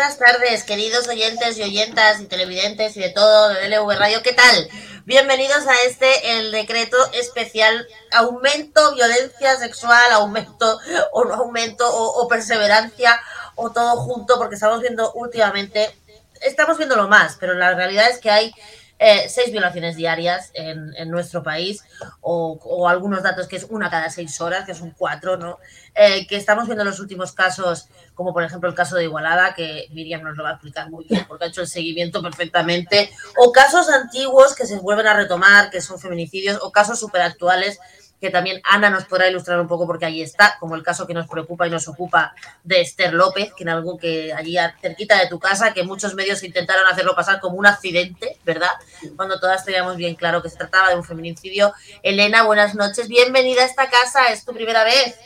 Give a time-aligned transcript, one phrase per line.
[0.00, 4.22] buenas tardes, queridos oyentes y oyentas y televidentes y de todo de DLV Radio.
[4.22, 4.66] ¿Qué tal?
[5.04, 10.78] Bienvenidos a este, el decreto especial aumento, violencia sexual, aumento
[11.12, 13.20] o no aumento o, perseverancia
[13.56, 15.94] o todo junto porque estamos viendo últimamente,
[16.40, 18.54] estamos viéndolo más, pero la realidad es que hay
[18.98, 21.84] eh, seis violaciones diarias en, nuestro país,
[22.22, 25.58] o, o, algunos datos que es una cada seis horas, que son cuatro, ¿no?
[25.94, 27.88] Eh, que estamos viendo los últimos casos,
[28.20, 31.06] como por ejemplo el caso de Igualada, que Miriam nos lo va a explicar muy
[31.06, 35.70] bien, porque ha hecho el seguimiento perfectamente, o casos antiguos que se vuelven a retomar,
[35.70, 37.78] que son feminicidios, o casos superactuales
[38.20, 41.14] que también Ana nos podrá ilustrar un poco porque ahí está, como el caso que
[41.14, 45.26] nos preocupa y nos ocupa de Esther López, que en algo que allí cerquita de
[45.26, 48.72] tu casa, que muchos medios intentaron hacerlo pasar como un accidente, ¿verdad?
[49.16, 51.72] Cuando todas teníamos bien claro que se trataba de un feminicidio.
[52.02, 55.16] Elena, buenas noches, bienvenida a esta casa, ¿es tu primera vez?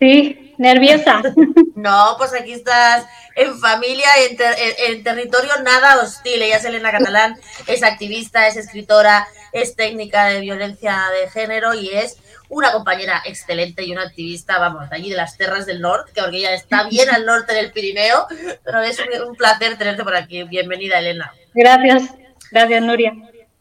[0.00, 1.22] Sí, nerviosa.
[1.74, 4.52] No, pues aquí estás en familia, en, ter
[4.88, 6.42] en, territorio nada hostil.
[6.42, 7.36] Ella es Elena Catalán,
[7.68, 12.16] es activista, es escritora, es técnica de violencia de género y es
[12.48, 16.20] una compañera excelente y una activista, vamos, de allí de las tierras del norte, que
[16.20, 18.26] porque ella está bien al norte del Pirineo,
[18.64, 20.42] pero es un, un placer tenerte por aquí.
[20.42, 21.32] Bienvenida, Elena.
[21.54, 22.12] Gracias,
[22.50, 23.12] gracias, Nuria.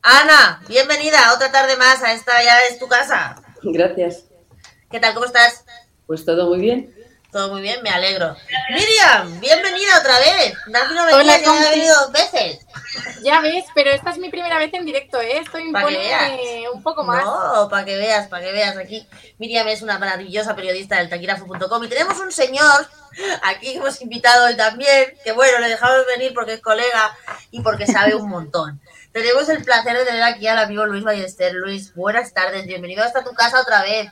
[0.01, 3.43] Ana, bienvenida otra tarde más a esta, ya es tu casa.
[3.61, 4.23] Gracias.
[4.89, 5.13] ¿Qué tal?
[5.13, 5.65] ¿Cómo estás?
[6.07, 6.93] Pues todo muy bien.
[7.31, 8.37] Todo muy bien, me alegro.
[8.69, 10.53] Miriam, bienvenida otra vez.
[10.67, 12.59] Nadie no venía, ya ha venido dos veces.
[13.21, 15.39] Ya ves, pero esta es mi primera vez en directo, ¿eh?
[15.39, 17.25] Esto impone un poco más.
[17.25, 19.05] No, para que veas, para que veas aquí.
[19.39, 22.87] Miriam es una maravillosa periodista del taquirazo.com y tenemos un señor
[23.43, 27.13] aquí que hemos invitado hoy también, que bueno, le dejamos venir porque es colega
[27.51, 28.79] y porque sabe un montón.
[29.11, 31.53] Tenemos el placer de tener aquí al amigo Luis Ballester.
[31.53, 34.09] Luis, buenas tardes, bienvenido hasta tu casa otra vez.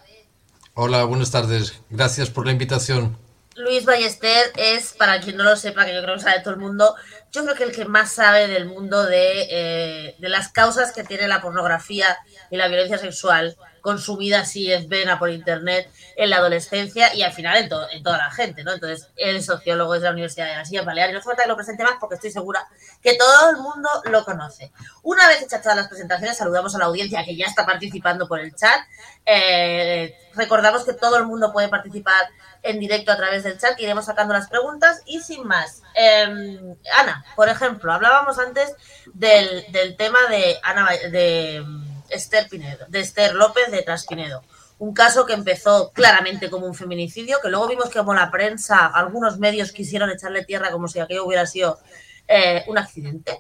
[0.78, 1.80] Hola, buenas tardes.
[1.90, 3.18] Gracias por la invitación.
[3.56, 6.60] Luis Ballester es, para quien no lo sepa, que yo creo que sabe todo el
[6.60, 6.96] mundo,
[7.32, 11.06] yo creo que el que más sabe del mundo de, eh, de las causas que
[11.06, 12.18] tiene la pornografía
[12.52, 13.56] y la violencia sexual
[13.86, 18.02] consumida así es vena por internet en la adolescencia y al final en, to en
[18.02, 18.74] toda la gente, ¿no?
[18.74, 21.14] Entonces, es sociólogo es de la Universidad de las Islas Baleares.
[21.14, 22.68] No hace falta que lo presente más porque estoy segura
[23.04, 24.72] que todo el mundo lo conoce.
[25.04, 28.40] Una vez hechas todas las presentaciones, saludamos a la audiencia que ya está participando por
[28.40, 28.82] el chat.
[29.24, 32.26] Eh, recordamos que todo el mundo puede participar
[32.64, 35.84] en directo a través del chat, iremos sacando las preguntas y sin más.
[35.94, 38.74] Eh, Ana, por ejemplo, hablábamos antes
[39.14, 41.64] del, del tema de Ana de
[42.10, 44.44] Esther Pinedo, de Esther López de Traspinedo.
[44.78, 48.88] Un caso que empezó claramente como un feminicidio, que luego vimos que como la prensa,
[48.88, 51.80] algunos medios quisieron echarle tierra como si aquello hubiera sido
[52.28, 53.40] eh, un accidente.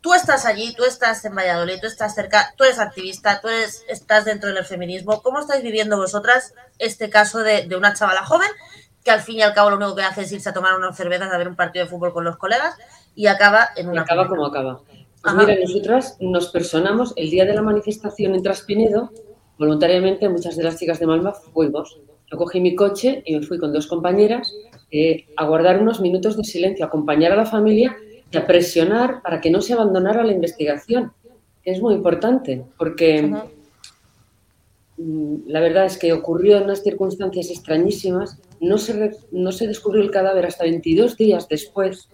[0.00, 3.84] Tú estás allí, tú estás en Valladolid, tú estás cerca, tú eres activista, tú eres,
[3.88, 5.22] estás dentro del feminismo.
[5.22, 8.50] ¿Cómo estáis viviendo vosotras este caso de, de una chavala joven
[9.06, 10.96] que al fin y al cabo lo único que hace es irse a tomar unas
[10.96, 12.74] cervezas a ver un partido de fútbol con los colegas
[13.14, 14.00] y acaba en una...
[14.00, 14.80] Y acaba como acaba.
[15.26, 19.10] Pues mira, nosotras nos personamos el día de la manifestación en Traspinedo,
[19.58, 22.00] voluntariamente muchas de las chicas de Malma fuimos.
[22.30, 24.54] Yo cogí mi coche y me fui con dos compañeras
[24.92, 27.96] eh, a guardar unos minutos de silencio, a acompañar a la familia
[28.30, 31.12] y a presionar para que no se abandonara la investigación.
[31.64, 33.50] Es muy importante porque -huh.
[35.48, 38.40] la verdad es que ocurrió en unas circunstancias extrañísimas.
[38.60, 42.10] No se, no se descubrió el cadáver hasta 22 días después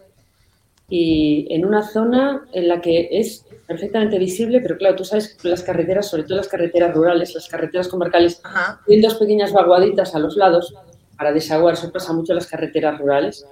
[0.95, 5.49] y en una zona en la que es perfectamente visible, pero claro, tú sabes que
[5.49, 8.43] las carreteras, sobre todo las carreteras rurales, las carreteras comarcales,
[8.87, 10.75] tienen dos pequeñas vaguaditas a los lados
[11.17, 13.47] para desaguar, eso pasa mucho en las carreteras rurales.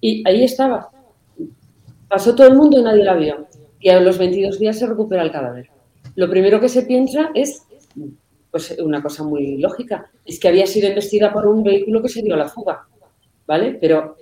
[0.00, 0.88] Y ahí estaba.
[2.06, 3.48] Pasó todo el mundo y nadie la vio.
[3.80, 5.68] Y a los 22 días se recupera el cadáver.
[6.14, 7.64] Lo primero que se piensa es,
[8.52, 12.22] pues una cosa muy lógica, es que había sido investida por un vehículo que se
[12.22, 12.86] dio a la fuga.
[13.48, 13.76] ¿Vale?
[13.80, 14.16] Pero,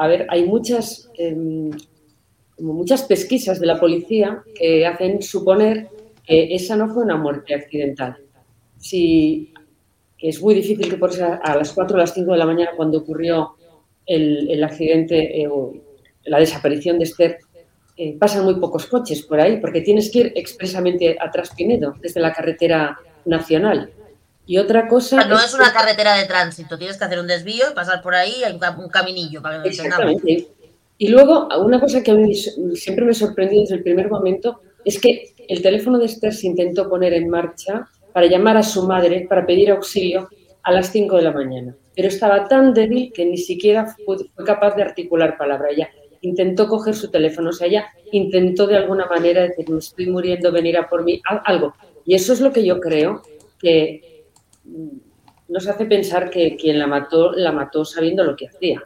[0.00, 1.70] a ver, hay muchas, em,
[2.56, 5.88] como muchas pesquisas de la policía que hacen suponer
[6.24, 8.16] que esa no fue una muerte accidental.
[8.78, 9.52] Si
[10.18, 12.96] es muy difícil que por a las 4 o las 5 de la mañana cuando
[12.96, 13.56] ocurrió
[14.06, 15.74] el, accidente eh, o
[16.24, 17.36] la desaparición de Esther,
[17.98, 22.20] eh, pasan muy pocos coches por ahí, porque tienes que ir expresamente a Traspinedo, desde
[22.20, 23.90] la carretera nacional.
[24.50, 25.24] Y otra cosa...
[25.26, 28.42] no es, una carretera de tránsito, tienes que hacer un desvío y pasar por ahí,
[28.44, 30.48] hay un caminillo para que Exactamente.
[30.98, 35.00] Y luego, una cosa que a mí siempre me sorprendió desde el primer momento es
[35.00, 39.24] que el teléfono de Esther se intentó poner en marcha para llamar a su madre,
[39.28, 40.28] para pedir auxilio
[40.64, 41.76] a las 5 de la mañana.
[41.94, 45.68] Pero estaba tan débil que ni siquiera fue, capaz de articular palabra.
[45.70, 45.90] Ella
[46.22, 50.50] intentó coger su teléfono, o sea, ella intentó de alguna manera decir, me estoy muriendo,
[50.50, 51.72] venir a por mí, algo.
[52.04, 53.22] Y eso es lo que yo creo
[53.60, 54.09] que
[55.48, 58.82] nos hace pensar que quien la mató, la mató sabiendo lo que hacía.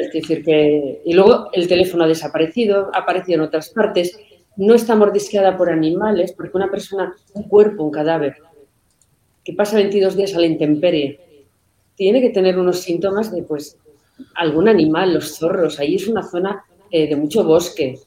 [0.00, 1.02] Es decir, que.
[1.04, 4.18] Y luego el teléfono ha desaparecido, ha aparecido en otras partes
[4.56, 8.36] no está mordisqueada por animales, porque una persona, un cuerpo, un cadáver,
[9.42, 11.20] que pasa 22 días a la intemperie,
[11.96, 13.76] tiene que tener unos síntomas de, pues,
[14.34, 15.78] algún animal, los zorros.
[15.80, 17.98] Ahí es una zona eh, de mucho bosque.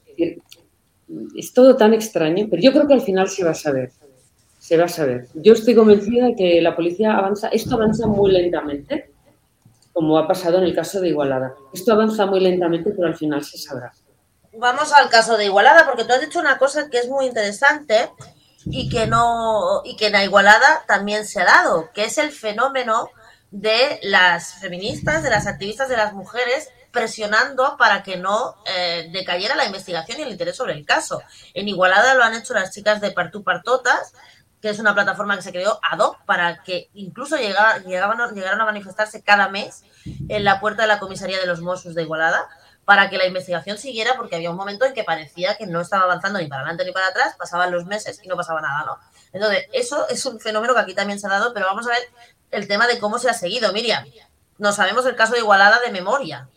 [1.36, 3.92] Es todo tan extraño, pero yo creo que al final se va a saber.
[4.68, 5.28] Se va a saber.
[5.34, 9.12] Yo estoy convencida de que la policía avanza, esto avanza muy lentamente,
[9.94, 11.56] como ha pasado en el caso de Igualada.
[11.74, 13.94] Esto avanza muy lentamente, pero al final se sabrá
[14.58, 18.12] vamos al caso de Igualada, porque tú has dicho una cosa que es muy interesante
[18.66, 22.32] y que no y que en la Igualada también se ha dado, que es el
[22.32, 23.10] fenómeno
[23.52, 29.56] de las feministas, de las activistas, de las mujeres presionando para que no eh, decayera
[29.56, 31.22] la investigación y el interés sobre el caso.
[31.54, 34.14] En Igualada lo han hecho las chicas de Partú Partotas,
[34.62, 38.66] que es una plataforma que se creó ad hoc para que incluso llegaban, llegaran a
[38.66, 39.84] manifestarse cada mes
[40.30, 42.48] en la puerta de la comisaría de los Mossos de Igualada
[42.86, 46.04] para que la investigación siguiera, porque había un momento en que parecía que no estaba
[46.04, 48.98] avanzando ni para adelante ni para atrás, pasaban los meses y no pasaba nada, ¿no?
[49.34, 52.10] Entonces, eso es un fenómeno que aquí también se ha dado, pero vamos a ver
[52.50, 53.74] el tema de cómo se ha seguido.
[53.74, 54.06] Miriam,
[54.58, 56.48] no sabemos el caso de Igualada de memoria,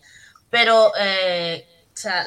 [0.50, 2.25] pero, eh, o sea,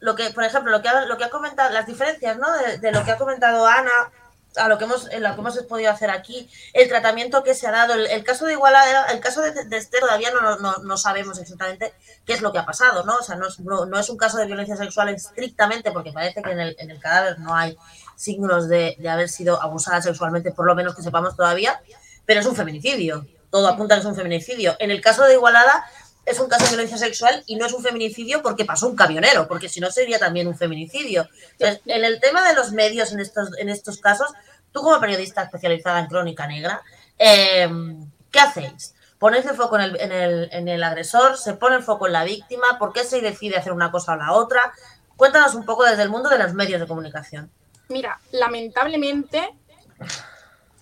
[0.00, 2.50] lo, que, por ejemplo, lo que ha, lo que ha comentado, las diferencias, ¿no?
[2.50, 4.10] de lo que ha comentado Ana
[4.56, 7.70] a lo que hemos, lo que hemos podido hacer aquí, el tratamiento que se ha
[7.70, 11.94] dado, el, caso de Igualada, el caso de, Esther todavía no, no, no, sabemos exactamente
[12.24, 13.16] qué es lo que ha pasado, ¿no?
[13.16, 16.50] O sea, no es, no, es un caso de violencia sexual estrictamente, porque parece que
[16.50, 17.76] en el, en el cadáver no hay
[18.16, 21.80] signos de, de, haber sido abusada sexualmente, por lo menos que sepamos todavía,
[22.26, 23.26] pero es un feminicidio.
[23.50, 24.76] Todo apunta a que es un feminicidio.
[24.78, 25.84] En el caso de Igualada,
[26.24, 29.48] es un caso de violencia sexual y no es un feminicidio porque pasó un camionero,
[29.48, 31.28] porque si no sería también un feminicidio.
[31.58, 34.30] en el tema de los medios en estos, en estos casos,
[34.70, 36.82] tú como periodista especializada en crónica negra,
[37.18, 37.68] eh,
[38.30, 38.94] ¿qué hacéis?
[39.18, 41.36] ¿Ponéis el foco en el, en, el, en el agresor?
[41.36, 42.78] ¿Se pone el foco en la víctima?
[42.78, 44.72] ¿Por qué se decide hacer una cosa o la otra?
[45.16, 47.50] Cuéntanos un poco desde el mundo de los medios de comunicación.
[47.88, 49.54] Mira, lamentablemente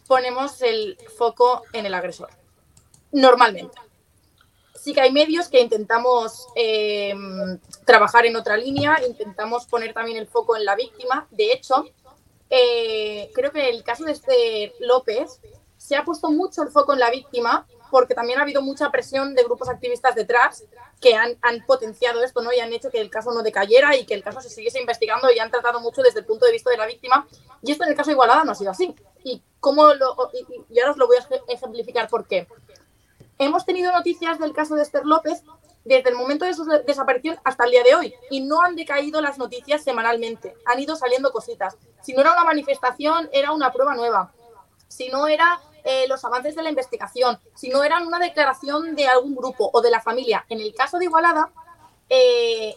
[0.06, 2.30] ponemos el foco en el agresor.
[3.12, 3.89] Normalmente
[4.80, 7.14] sí que hay medios que intentamos eh,
[7.84, 11.28] trabajar en otra línea, intentamos poner también el foco en la víctima.
[11.30, 11.84] De hecho,
[12.48, 15.40] eh, creo que el caso de este López
[15.76, 19.34] se ha puesto mucho el foco en la víctima porque también ha habido mucha presión
[19.34, 20.64] de grupos activistas detrás
[21.00, 22.52] que han, potenciado esto ¿no?
[22.52, 25.30] y han hecho que el caso no decayera y que el caso se siguiese investigando
[25.30, 27.26] y han tratado mucho desde el punto de vista de la víctima.
[27.62, 28.94] Y esto en el caso de Igualada no ha sido así.
[29.24, 30.16] ¿Y, cómo lo,
[30.70, 32.46] y ahora os lo voy a ejemplificar por qué.
[33.40, 35.42] Hemos tenido noticias del caso de Esther López
[35.86, 39.22] desde el momento de su desaparición hasta el día de hoy y no han decaído
[39.22, 40.54] las noticias semanalmente.
[40.66, 41.78] Han ido saliendo cositas.
[42.02, 44.30] Si no era una manifestación, era una prueba nueva.
[44.88, 49.08] Si no era eh, los avances de la investigación, si no era una declaración de
[49.08, 50.44] algún grupo o de la familia.
[50.50, 51.50] En el caso de Igualada,
[52.10, 52.76] eh,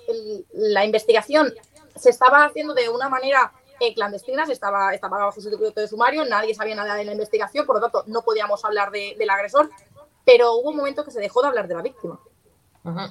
[0.54, 1.54] la investigación
[1.94, 3.52] se estaba haciendo de una manera
[3.82, 7.66] eh, clandestina, se estaba, estaba bajo secreto de sumario, nadie sabía nada de la investigación,
[7.66, 9.70] por lo tanto no podíamos hablar del agresor
[10.26, 12.20] pero hubo un momento que se dejó de hablar de la víctima.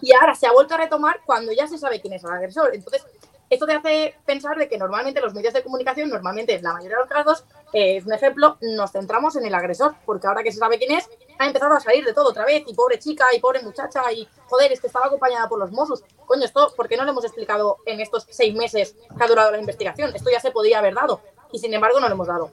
[0.03, 2.75] Y ahora se ha vuelto a retomar cuando ya se sabe quién es el agresor.
[2.75, 3.07] Entonces,
[3.53, 6.97] esto te hace pensar de que normalmente los medios de comunicación, normalmente en la mayoría
[6.97, 10.53] de los casos, eh, es un ejemplo, nos centramos en el agresor, porque ahora que
[10.53, 13.27] se sabe quién es, ha empezado a salir de todo otra vez, y pobre chica,
[13.35, 16.03] y pobre muchacha, y joder, es que estaba acompañada por los Mossos.
[16.25, 19.51] Coño, esto, ¿por qué no lo hemos explicado en estos seis meses que ha durado
[19.51, 20.15] la investigación?
[20.15, 21.21] Esto ya se podía haber dado,
[21.53, 22.53] y sin embargo no lo hemos dado.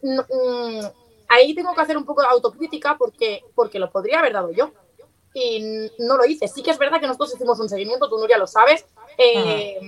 [0.00, 0.80] Mm,
[1.28, 4.72] ahí tengo que hacer un poco de autocrítica porque, porque lo podría haber dado yo.
[5.34, 6.48] Y no lo hice.
[6.48, 8.86] Sí que es verdad que nosotros hicimos un seguimiento, tú Nuria lo sabes.
[9.18, 9.78] Eh,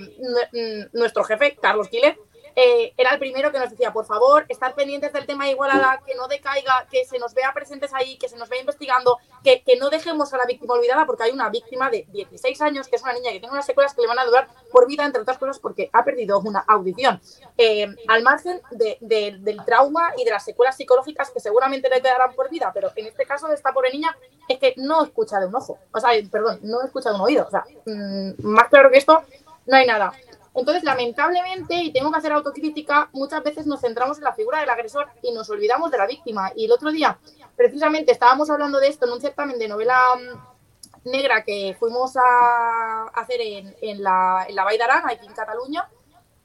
[0.93, 2.15] nuestro jefe, Carlos Quiles,
[2.55, 6.01] eh, era el primero que nos decía, por favor, estar pendientes del tema de Igualada,
[6.05, 9.63] que no decaiga, que se nos vea presentes ahí, que se nos vea investigando, que,
[9.63, 12.95] que, no dejemos a la víctima olvidada, porque hay una víctima de 16 años, que
[12.95, 15.21] es una niña que tiene unas secuelas que le van a durar por vida, entre
[15.21, 17.21] otras cosas, porque ha perdido una audición.
[17.57, 22.33] Eh, al margen de, del trauma y de las secuelas psicológicas que seguramente le quedarán
[22.33, 24.15] por vida, pero en este caso de esta pobre niña
[24.47, 27.45] es que no escucha de un ojo, o sea, perdón, no escucha de un oído,
[27.47, 29.23] o sea, mmm, más claro que esto,
[29.65, 30.11] no hay nada.
[30.53, 34.69] Entonces, lamentablemente, y tengo que hacer autocrítica, muchas veces nos centramos en la figura del
[34.69, 36.51] agresor y nos olvidamos de la víctima.
[36.55, 37.17] Y el otro día,
[37.55, 43.03] precisamente, estábamos hablando de esto en un certamen de novela mm, negra que fuimos a
[43.13, 45.87] hacer en, la, en la d'Aran, aquí en Cataluña,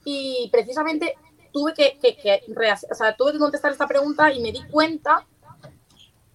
[0.04, 1.16] y precisamente
[1.52, 1.98] tuve que,
[3.18, 5.26] tuve que contestar esta pregunta y me di cuenta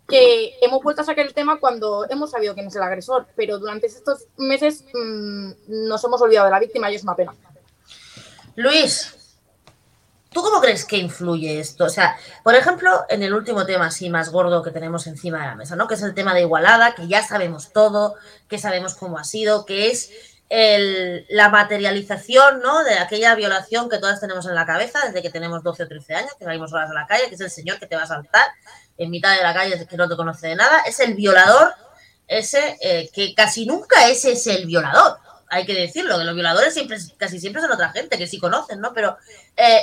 [0.08, 3.60] que hemos vuelto a sacar el tema cuando hemos sabido quién es el agresor, pero
[3.60, 7.34] durante estos meses mmm, nos hemos olvidado de la víctima y es una pena.
[8.56, 9.14] Luis,
[10.30, 11.86] ¿tú cómo crees que influye esto?
[11.86, 15.46] O sea, por ejemplo, en el último tema así más gordo que tenemos encima de
[15.48, 15.88] la mesa, ¿no?
[15.88, 18.16] Que es el tema de Igualada, que ya sabemos todo,
[18.50, 20.12] que sabemos cómo ha sido, que es
[21.30, 22.84] la materialización, ¿no?
[22.84, 26.16] De aquella violación que todas tenemos en la cabeza desde que tenemos 12 o 13
[26.16, 28.08] años, que salimos horas a la calle, que es el señor que te va a
[28.08, 28.48] saltar
[28.98, 31.74] en mitad de la calle que no te conoce de nada, es el violador,
[32.28, 35.20] ese eh, que casi nunca ese es el violador
[35.52, 38.80] hay que decirlo, que los violadores siempre, casi siempre son otra gente que sí conocen,
[38.80, 38.94] ¿no?
[38.94, 39.18] Pero
[39.58, 39.82] eh,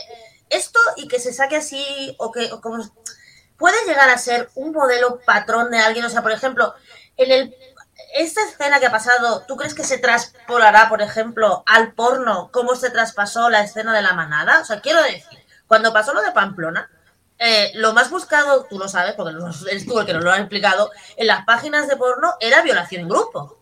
[0.48, 2.82] esto y que se saque así, o que como,
[3.56, 6.74] puede llegar a ser un modelo patrón de alguien, o sea, por ejemplo,
[7.16, 7.56] en el
[8.14, 12.74] esta escena que ha pasado, ¿tú crees que se traspolará, por ejemplo, al porno, cómo
[12.74, 14.60] se traspasó la escena de la manada?
[14.60, 16.90] O sea, quiero decir, cuando pasó lo de Pamplona,
[17.38, 19.36] eh, lo más buscado, tú lo sabes, porque
[19.70, 23.02] eres tú el que nos lo ha explicado, en las páginas de porno era violación
[23.02, 23.57] en grupo.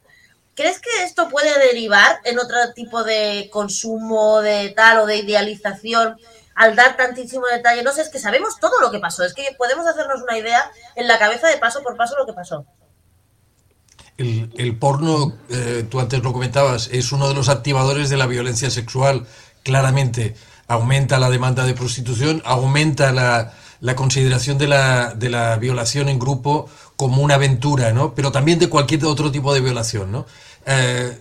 [0.56, 6.16] ¿Crees que esto puede derivar en otro tipo de consumo de tal o de idealización
[6.54, 7.82] al dar tantísimo detalle?
[7.82, 10.70] No sé, es que sabemos todo lo que pasó, es que podemos hacernos una idea
[10.94, 12.64] en la cabeza de paso por paso lo que pasó.
[14.16, 18.70] El, porno, eh, tú antes lo comentabas, es uno de los activadores de la violencia
[18.70, 19.26] sexual,
[19.62, 20.36] claramente.
[20.68, 26.18] Aumenta la demanda de prostitución, aumenta la, la consideración de la, de la violación en
[26.18, 28.14] grupo como una aventura, ¿no?
[28.14, 30.26] Pero también de cualquier otro tipo de violación, ¿no?
[30.66, 31.16] Eh,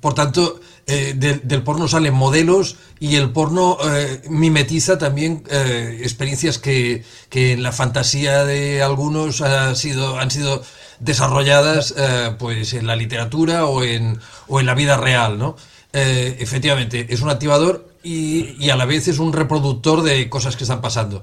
[0.00, 5.44] por tanto, eh, del porno salen modelos y el porno eh, mimetiza también
[6.02, 10.62] experiencias que, que, en la fantasía de algunos ha sido, han sido
[10.98, 11.94] desarrolladas
[12.38, 15.56] pues en la literatura o en, o en la vida real, ¿no?
[15.92, 20.64] efectivamente, es un activador y, y, a la vez es un reproductor de cosas que
[20.64, 21.22] están pasando.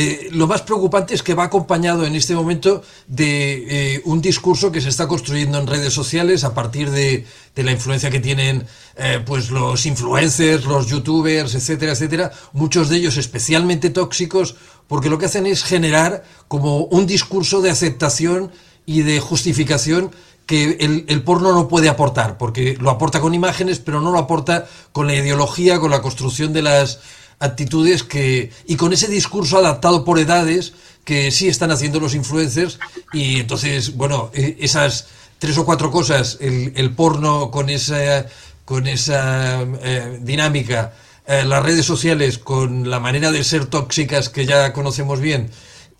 [0.00, 4.70] Eh, lo más preocupante es que va acompañado en este momento de eh, un discurso
[4.70, 7.26] que se está construyendo en redes sociales a partir de,
[7.56, 8.64] la influencia que tienen
[8.94, 14.54] eh, pues los influencers, los youtubers, etcétera, etcétera, muchos de ellos especialmente tóxicos,
[14.86, 18.52] porque lo que hacen es generar como un discurso de aceptación
[18.86, 20.12] y de justificación
[20.46, 24.18] que el, el, porno no puede aportar, porque lo aporta con imágenes, pero no lo
[24.20, 27.00] aporta con la ideología, con la construcción de las
[27.38, 30.72] actitudes que y con ese discurso adaptado por edades
[31.04, 32.78] que sí están haciendo los influencers
[33.12, 35.06] y entonces bueno e, esas
[35.38, 38.26] tres o cuatro cosas el, el porno con esa
[38.64, 40.94] con esa eh, dinámica
[41.26, 45.50] eh, las redes sociales con la manera de ser tóxicas que ya conocemos bien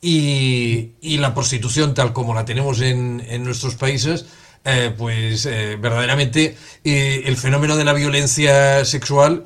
[0.00, 4.26] y, y la prostitución tal como la tenemos en, en nuestros países
[4.64, 9.44] eh, pues verdaderamente el fenómeno de la violencia sexual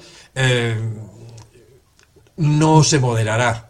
[2.37, 3.67] no se moderará.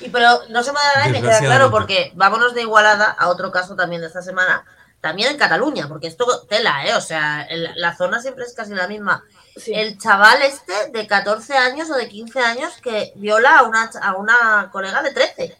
[0.00, 3.50] Y pero no se moderará y me queda claro porque vámonos de Igualada a otro
[3.50, 4.64] caso también de esta semana,
[5.00, 6.94] también en Cataluña, porque esto tela, ¿eh?
[6.94, 9.24] O sea, la zona siempre es casi la misma.
[9.66, 14.16] El chaval este de 14 años o de 15 años que viola a una, a
[14.16, 15.58] una colega de 13.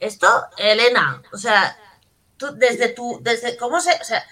[0.00, 1.76] Esto, Elena, o sea,
[2.36, 4.24] tú desde tu, desde, ¿cómo se, o sea,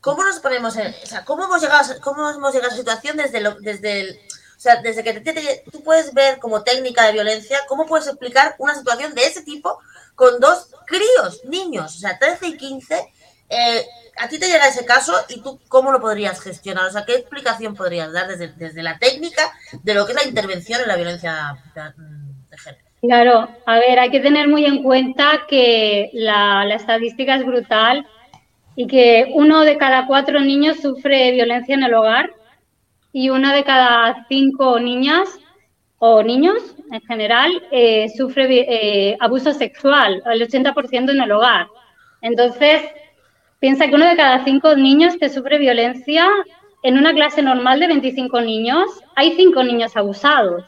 [0.00, 3.16] cómo nos ponemos en, o sea, cómo hemos llegado, cómo hemos llegado a esa situación
[3.16, 4.20] desde lo, desde el,
[4.56, 8.54] o sea, desde que te, tú puedes ver como técnica de violencia, ¿cómo puedes explicar
[8.58, 9.78] una situación de ese tipo
[10.14, 13.12] con dos críos, niños, o sea, 13 y 15?
[13.48, 13.86] Eh,
[14.18, 17.14] a ti te llega ese caso y tú cómo lo podrías gestionar, o sea, ¿qué
[17.16, 19.42] explicación podrías dar desde, desde la técnica
[19.82, 22.84] de lo que es la intervención en la violencia de género?
[23.02, 28.06] Claro, a ver, hay que tener muy en cuenta que la, la estadística es brutal
[28.74, 32.30] y que uno de cada cuatro niños sufre violencia en el hogar
[33.18, 35.38] y una de cada cinco niñas
[35.98, 41.66] o niños en general eh, sufre eh, abuso sexual, el 80% en el hogar.
[42.20, 42.82] Entonces,
[43.58, 46.28] piensa que uno de cada cinco niños que sufre violencia
[46.82, 50.66] en una clase normal de 25 niños, hay cinco niños abusados,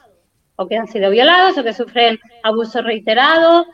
[0.56, 3.66] o que han sido violados, o que sufren abuso reiterado,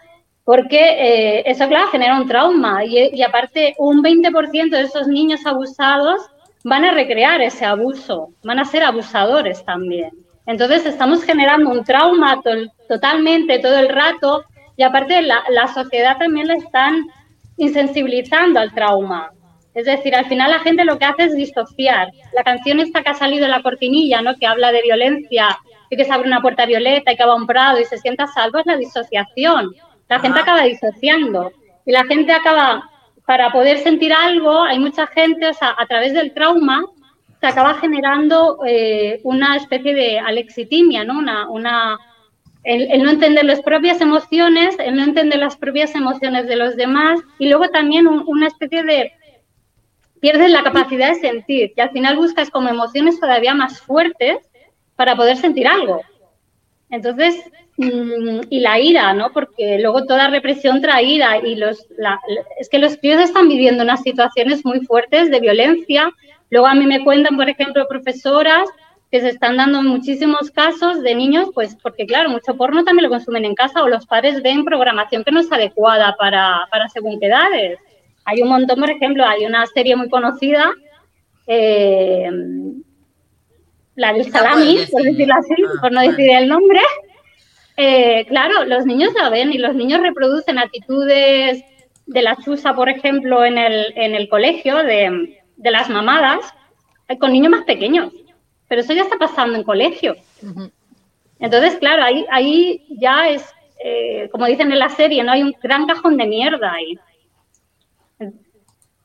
[0.42, 2.84] porque eh, eso, claro, genera un trauma.
[2.84, 6.28] Y, y aparte, un 20% de esos niños abusados
[6.64, 10.11] van a recrear ese abuso, van a ser abusadores también.
[10.47, 12.42] Entonces estamos generando un trauma
[12.88, 14.44] totalmente todo el rato
[14.76, 17.06] y aparte la, la sociedad también le están
[17.56, 19.30] insensibilizando al trauma.
[19.75, 22.09] Es decir, al final la gente lo que hace es disociar.
[22.33, 24.37] La canción esta que ha salido en la cortinilla, ¿no?
[24.37, 25.59] que habla de violencia
[25.90, 27.99] y que se abre una puerta violeta y que va a un prado y se
[27.99, 29.71] sienta salvo, es la disociación.
[30.09, 31.52] La gente acaba disociando
[31.85, 32.88] y la gente acaba,
[33.26, 36.84] para poder sentir algo, hay mucha gente, o sea, a través del trauma,
[37.40, 41.18] se acaba generando eh, una especie de alexitimia, ¿no?
[41.18, 41.98] Una, una,
[42.64, 47.20] el, no entender las propias emociones, el no entender las propias emociones de los demás
[47.38, 49.12] y luego también una especie de
[50.20, 54.38] pierdes la capacidad de sentir y al final buscas como emociones todavía más fuertes
[54.96, 56.00] para poder sentir algo.
[56.90, 57.36] Entonces,
[57.76, 59.32] mm, y la ira, ¿no?
[59.32, 61.86] Porque luego toda represión trae ira y los,
[62.58, 66.12] es que los críos están viviendo unas situaciones muy fuertes de violencia,
[66.54, 68.68] Luego a mí me cuentan, por ejemplo, profesoras
[69.10, 73.10] que se están dando muchísimos casos de niños, pues porque claro, mucho porno también lo
[73.10, 77.18] consumen en casa o los padres ven programación que no es adecuada para, para según
[77.18, 77.80] qué edades.
[78.24, 80.70] Hay un montón, por ejemplo, hay una serie muy conocida,
[81.48, 82.30] eh,
[83.96, 86.80] la del salami, por decirlo así, ah, por no decir el nombre.
[87.76, 91.64] Eh, claro, los niños la ven y los niños reproducen actitudes
[92.06, 96.44] de la chusa, por ejemplo, en el, en el colegio, de de las mamadas
[97.08, 98.12] eh, con niños más pequeños.
[98.68, 100.16] Pero eso ya está pasando en colegio.
[101.38, 103.44] Entonces, claro, ahí, ahí ya es,
[103.85, 106.98] eh, como dicen en la serie, no hay un gran cajón de mierda ahí.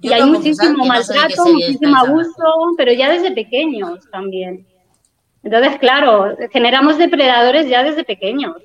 [0.02, 4.66] y hay muchísimo maltrato, muchísimo abuso, pero ya desde pequeños también.
[5.44, 8.56] Entonces, claro, generamos depredadores ya desde pequeños.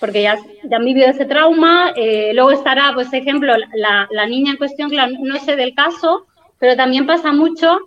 [0.00, 1.92] Porque ya, ya han vivido ese trauma.
[1.96, 6.26] Eh, luego estará, pues, ejemplo, la, la niña en cuestión, claro, no sé del caso,
[6.58, 7.80] pero también pasa mucho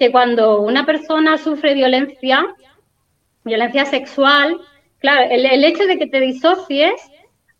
[0.00, 2.46] que cuando una persona sufre violencia,
[3.44, 4.58] violencia sexual,
[4.98, 6.94] claro, el, hecho de que te disocies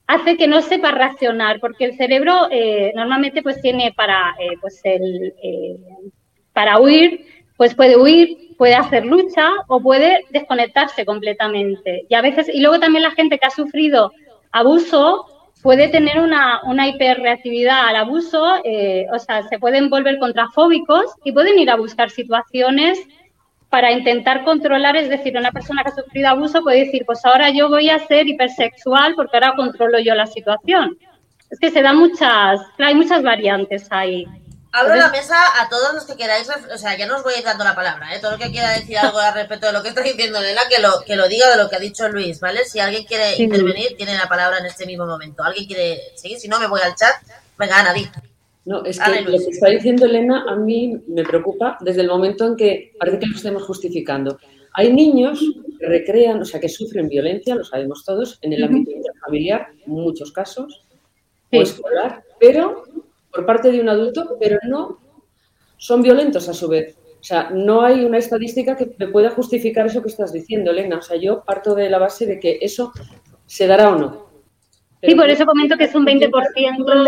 [0.06, 4.80] hace que no sepa reaccionar, porque el cerebro eh, normalmente pues tiene para, eh, pues
[4.84, 5.76] el, eh,
[6.54, 7.26] para huir,
[7.58, 12.04] pues puede huir, puede hacer lucha o puede desconectarse completamente.
[12.10, 14.12] Y a veces, y luego también la gente que ha sufrido
[14.52, 15.24] abuso
[15.62, 21.32] puede tener una, una hiperreactividad al abuso, eh, o sea, se pueden volver contrafóbicos y
[21.32, 23.00] pueden ir a buscar situaciones
[23.70, 27.48] para intentar controlar, es decir, una persona que ha sufrido abuso puede decir, pues ahora
[27.48, 30.98] yo voy a ser hipersexual porque ahora controlo yo la situación.
[31.48, 34.26] Es que se dan muchas, hay muchas variantes ahí.
[34.72, 37.38] Abro la mesa a todos los que queráis, o sea, ya no os voy a
[37.38, 38.20] ir dando la palabra, ¿eh?
[38.20, 40.80] Todo el que quiera decir algo al respecto de lo que está diciendo Elena, que
[40.80, 42.64] lo, que lo diga de lo que ha dicho Luis, ¿vale?
[42.64, 45.42] Si alguien quiere intervenir, tiene la palabra en este mismo momento.
[45.42, 46.38] ¿Alguien quiere seguir?
[46.38, 47.14] Si no, me voy al chat.
[47.58, 48.08] Venga, Ana, di.
[48.64, 52.46] No, es que lo que está diciendo Elena a mí me preocupa desde el momento
[52.46, 54.38] en que parece que lo estemos justificando.
[54.74, 55.40] Hay niños
[55.80, 58.92] que recrean, o sea, que sufren violencia, lo sabemos todos, en el ámbito
[59.24, 60.84] familiar, muchos casos,
[61.52, 62.84] o escolar, pero
[63.32, 64.98] por parte de un adulto, pero no
[65.76, 66.96] son violentos a su vez.
[67.20, 70.98] O sea, no hay una estadística que me pueda justificar eso que estás diciendo, Elena.
[70.98, 72.92] O sea, yo parto de la base de que eso
[73.46, 74.30] se dará o no.
[75.02, 76.30] sí, por eso comento que es un 20%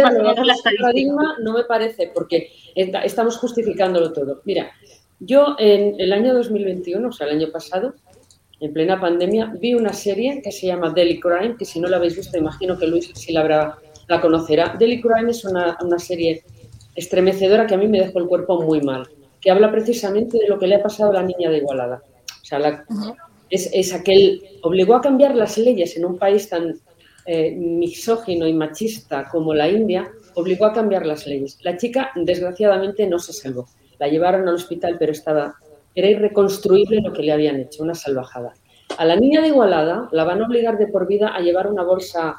[0.03, 1.13] más o menos la estadística.
[1.43, 4.43] No me parece, porque estamos justificándolo todo.
[4.45, 4.71] Mira,
[5.19, 7.95] yo en el año 2021, o sea, el año pasado,
[8.61, 11.97] en plena pandemia, vi una serie que se llama Daily Crime, que si no la
[11.97, 13.79] habéis visto, imagino que Luis sí la habrá
[14.09, 14.77] la conocerá.
[14.79, 16.45] Daily Crime es una, serie
[16.95, 19.09] estremecedora que a mí me dejó el cuerpo muy mal,
[19.41, 22.03] que habla precisamente de lo que le ha pasado a la niña de Igualada.
[22.41, 22.85] O sea,
[23.49, 26.81] es, es, aquel, obligó a cambiar las leyes en un país tan
[27.25, 31.59] eh, misógino y machista como la India, obligó a cambiar las leyes.
[31.63, 33.69] La chica, desgraciadamente, no se salvó.
[33.99, 35.55] La llevaron al hospital, pero estaba,
[35.95, 38.55] era irreconstruible lo que le habían hecho, una salvajada.
[38.99, 41.85] A la niña de Igualada la van a obligar de por vida a llevar una
[41.85, 42.39] bolsa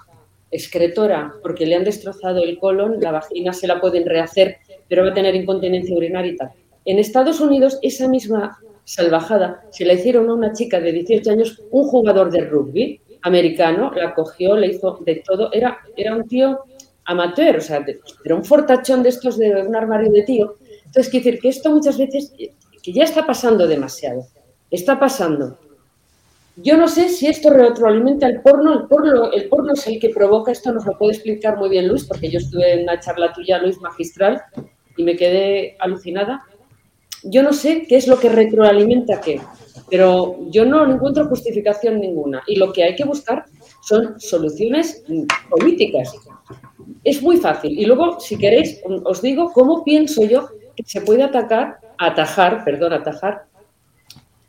[0.53, 5.09] excretora porque le han destrozado el colon, la vagina se la pueden rehacer, pero va
[5.09, 6.51] a tener incontinencia urinaria y tal.
[6.85, 11.61] En Estados Unidos, esa misma salvajada se la hicieron a una chica de 18 años,
[11.71, 15.51] un jugador de rugby, americano la cogió, le hizo de todo.
[15.51, 16.59] Era, era un tío
[17.05, 17.85] amateur, o sea,
[18.23, 20.55] era un fortachón de estos de un armario de tío.
[20.85, 24.27] Entonces, quiero decir que esto muchas veces, que ya está pasando demasiado,
[24.69, 25.57] está pasando.
[26.55, 28.87] Yo no sé si esto retroalimenta el porno.
[29.33, 32.29] El porno, es el que provoca esto, nos lo puede explicar muy bien Luis, porque
[32.29, 34.41] yo estuve en una charla tuya, Luis, magistral,
[34.95, 36.43] y me quedé alucinada.
[37.23, 39.41] Yo no sé qué es lo que retroalimenta qué,
[39.89, 42.43] pero yo no encuentro justificación ninguna.
[42.45, 43.45] Y lo que hay que buscar
[43.81, 45.03] son soluciones
[45.49, 46.13] políticas.
[47.03, 47.79] Es muy fácil.
[47.79, 52.93] Y luego, si queréis, os digo cómo pienso yo que se puede atacar, atajar, perdón,
[52.93, 53.45] atajar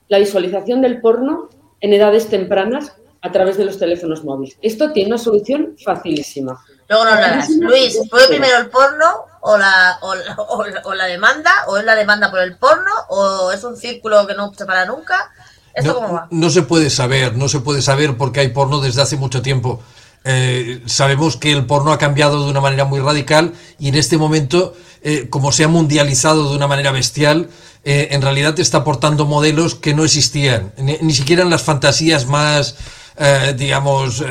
[0.09, 1.49] la visualización del porno
[1.85, 4.57] en edades tempranas a través de los teléfonos móviles.
[4.63, 6.59] Esto tiene una solución facilísima.
[6.89, 7.51] Luego no hablarás.
[7.51, 9.05] Luis, ¿fue primero el porno
[9.43, 11.51] o la, o, la, demanda?
[11.67, 12.91] ¿O es la demanda por el porno?
[13.11, 15.31] ¿O es un círculo que no se para nunca?
[15.75, 16.29] ¿Esto no, cómo va?
[16.31, 19.83] no se puede saber, no se puede saber porque hay porno desde hace mucho tiempo.
[20.25, 24.17] Eh, sabemos que el porno ha cambiado de una manera muy radical y en este
[24.17, 27.51] momento, eh, como se ha mundializado de una manera bestial,
[27.85, 32.77] eh, en realidad está aportando modelos que no existían, ni, siquiera en las fantasías más,
[33.57, 34.25] digamos,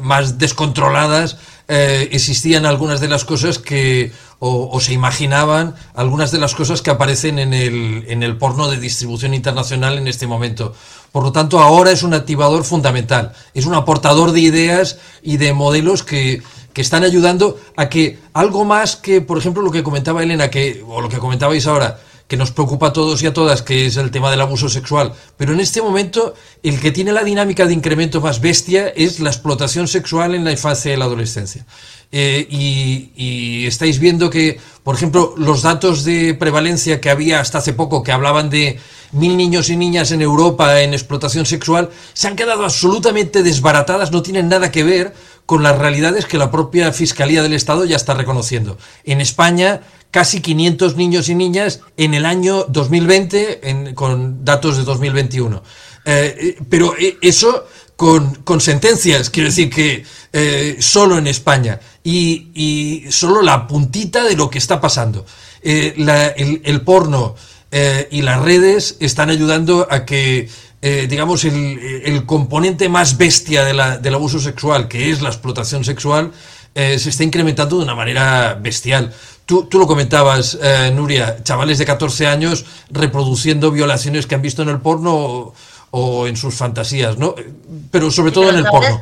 [0.00, 1.38] más descontroladas.
[1.68, 7.38] existían algunas de las cosas que, o, se imaginaban algunas de las cosas que aparecen
[7.38, 10.74] en el, en el porno de distribución internacional en este momento.
[11.12, 15.54] Por lo tanto, ahora es un activador fundamental, es un aportador de ideas y de
[15.54, 16.42] modelos que,
[16.74, 20.84] que están ayudando a que algo más que, por ejemplo, lo que comentaba Elena, que,
[20.86, 23.96] o lo que comentabais ahora, que nos preocupa a todos y a todas, que es
[23.96, 25.12] el tema del abuso sexual.
[25.36, 29.30] Pero en este momento, el que tiene la dinámica de incremento más bestia es la
[29.30, 31.64] explotación sexual en la infancia y la adolescencia.
[32.12, 37.72] Eh, y, estáis viendo que, por ejemplo, los datos de prevalencia que había hasta hace
[37.72, 38.78] poco, que hablaban de
[39.12, 44.22] mil niños y niñas en Europa en explotación sexual, se han quedado absolutamente desbaratadas, no
[44.22, 45.14] tienen nada que ver
[45.46, 48.76] con las realidades que la propia Fiscalía del Estado ya está reconociendo.
[49.04, 55.62] En España, casi 500 niños y niñas en el año 2020, con datos de 2021.
[56.04, 57.64] Eh, eh, pero eso
[57.96, 64.36] con, con, sentencias, quiero decir que eh, solo en España y, solo la puntita de
[64.36, 65.24] lo que está pasando.
[65.62, 65.94] Eh,
[66.62, 67.34] el, porno
[67.72, 70.48] eh, y las redes están ayudando a que,
[70.86, 75.28] eh, digamos, el, el, componente más bestia de la, del abuso sexual, que es la
[75.28, 76.32] explotación sexual,
[76.74, 79.12] eh, se está incrementando de una manera bestial.
[79.46, 80.58] Tú, tú lo comentabas,
[80.92, 85.14] Nuria, chavales de 14 años reproduciendo violaciones que han visto en el porno.
[85.14, 85.54] O,
[85.90, 87.34] o en sus fantasías, ¿no?
[87.90, 89.00] Pero sobre todo en el porno.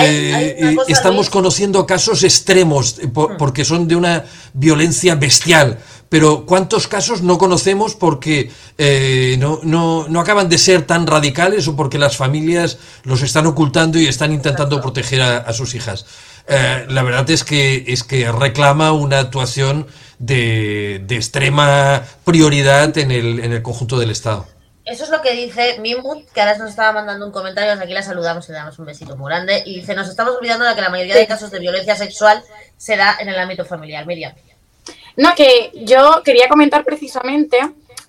[0.00, 3.36] Eh, estamos conociendo casos extremos eh, hmm.
[3.38, 5.78] porque son de una violencia bestial,
[6.14, 8.48] pero ¿cuántos casos no conocemos porque
[8.78, 13.46] eh, no, no, no, acaban de ser tan radicales o porque las familias los están
[13.46, 16.06] ocultando y están intentando proteger a, sus hijas?
[16.46, 19.88] la verdad es que, es que reclama una actuación
[20.20, 24.46] de, de extrema prioridad en el, en el conjunto del Estado.
[24.84, 28.02] Eso es lo que dice Mimut, que ahora nos estaba mandando un comentario, aquí la
[28.04, 29.64] saludamos y le damos un besito muy grande.
[29.66, 32.40] Y dice, nos estamos olvidando de que la mayoría de casos de violencia sexual
[32.76, 34.06] se da en el ámbito familiar.
[34.06, 34.32] Miriam.
[35.16, 37.58] No, que yo quería comentar precisamente,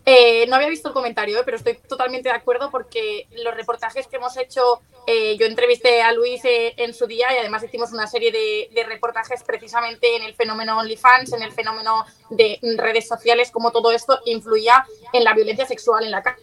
[0.08, 4.06] eh, no había visto el comentario, eh, pero estoy totalmente de acuerdo porque los reportajes
[4.08, 8.06] que hemos hecho, eh, yo entrevisté a Luis en su día y además hicimos una
[8.06, 13.50] serie de, de, reportajes precisamente en el fenómeno OnlyFans, en el fenómeno de redes sociales,
[13.52, 16.40] cómo todo esto influía en la violencia sexual en la casa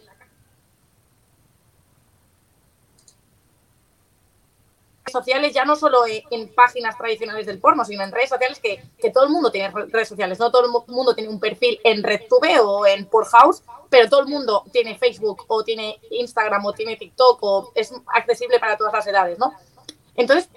[5.13, 9.11] sociales, ya no solo en, páginas tradicionales del porno, sino en redes sociales que, que,
[9.11, 10.37] todo el mundo tiene redes sociales.
[10.39, 14.27] No todo el mundo tiene un perfil en RedTube o en Pornhouse, pero todo el
[14.27, 19.07] mundo tiene Facebook o tiene Instagram o tiene TikTok o es accesible para todas las
[19.07, 19.53] edades, ¿no?
[20.15, 20.49] Entonces,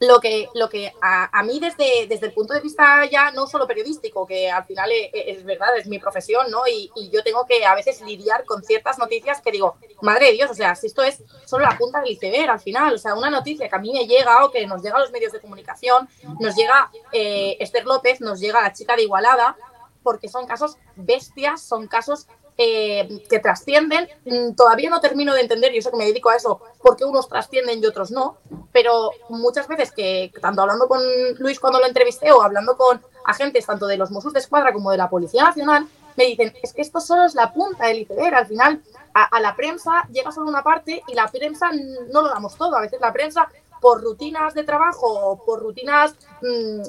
[0.00, 3.66] lo que, lo que a, mí desde, desde el punto de vista ya no solo
[3.66, 6.66] periodístico, que al final es, es verdad, es mi profesión, ¿no?
[6.66, 10.32] Y, y, yo tengo que a veces lidiar con ciertas noticias que digo, madre de
[10.32, 13.14] Dios, o sea, si esto es solo la punta del iceberg al final, o sea,
[13.14, 15.40] una noticia que a mí me llega o que nos llega a los medios de
[15.40, 16.08] comunicación,
[16.38, 19.56] nos llega eh, Esther López, nos llega la chica de Igualada,
[20.02, 22.26] porque son casos bestias, son casos
[22.62, 24.06] eh, que trascienden.
[24.26, 27.06] Mm, todavía no termino de entender, y sé que me dedico a eso, por qué
[27.06, 28.36] unos trascienden y otros no,
[28.70, 31.00] pero muchas veces que, tanto hablando con
[31.38, 34.90] Luis cuando lo entrevisté o hablando con agentes tanto de los Mossos de Escuadra como
[34.90, 38.34] de la Policía Nacional, me dicen, es que esto solo es la punta del iceberg,
[38.34, 38.82] al final
[39.14, 41.70] a, a la prensa llega solo una parte y la prensa
[42.12, 43.48] no lo damos todo, a veces la prensa
[43.80, 46.82] por rutinas de trabajo o por rutinas, mmm,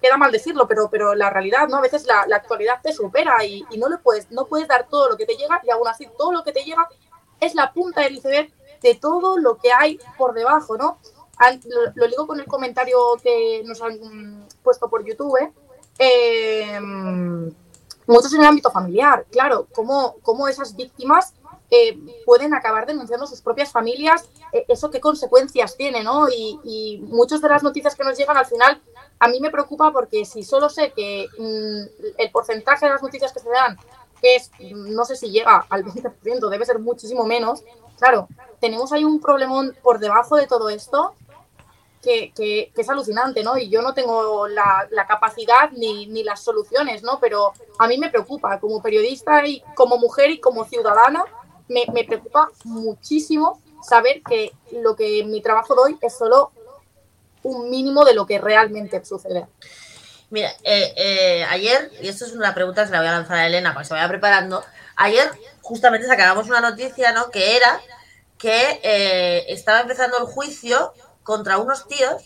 [0.00, 1.78] queda mal decirlo, pero, pero la realidad, ¿no?
[1.78, 5.10] A veces la, la actualidad te supera y, no le puedes, no puedes dar todo
[5.10, 6.88] lo que te llega y aún así todo lo que te llega
[7.40, 10.98] es la punta del iceberg de todo lo que hay por debajo, ¿no?
[11.94, 15.52] lo, digo con el comentario que nos han puesto por YouTube,
[15.98, 16.80] eh,
[18.06, 21.34] muchos en el ámbito familiar, claro, cómo, cómo esas víctimas
[21.70, 26.28] eh, pueden acabar denunciando sus propias familias, eh, eso qué consecuencias tiene, ¿no?
[26.28, 28.80] Y, y, muchas de las noticias que nos llegan al final
[29.18, 33.32] a mí me preocupa porque si solo sé que mm, el porcentaje de las noticias
[33.32, 33.78] que se dan
[34.22, 37.62] es, no sé si llega al 20%, debe ser muchísimo menos,
[37.98, 38.28] claro,
[38.60, 41.14] tenemos ahí un problemón por debajo de todo esto
[42.02, 43.58] que, que, es alucinante, ¿no?
[43.58, 47.18] Y yo no tengo la, la capacidad ni, ni, las soluciones, ¿no?
[47.18, 51.24] Pero a mí me preocupa como periodista y como mujer y como ciudadana
[51.68, 56.50] me, me, preocupa muchísimo saber que lo que mi trabajo doy es solo
[57.42, 59.46] un mínimo de lo que realmente sucede.
[60.30, 63.36] Mira, eh, eh, ayer, y esto es una pregunta que se la voy a lanzar
[63.36, 64.64] a Elena para que se vaya preparando,
[64.96, 65.30] ayer
[65.62, 67.30] justamente sacábamos una noticia, ¿no?
[67.30, 67.80] Que era
[68.38, 72.22] que eh, estaba empezando el juicio contra unos tíos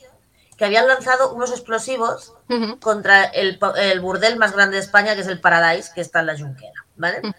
[0.57, 2.81] que habían lanzado unos explosivos uh -huh.
[2.81, 6.27] contra el, el, burdel más grande de España, que es el Paradise, que está en
[6.27, 7.21] la Junquera, ¿vale?
[7.23, 7.35] Uh -huh.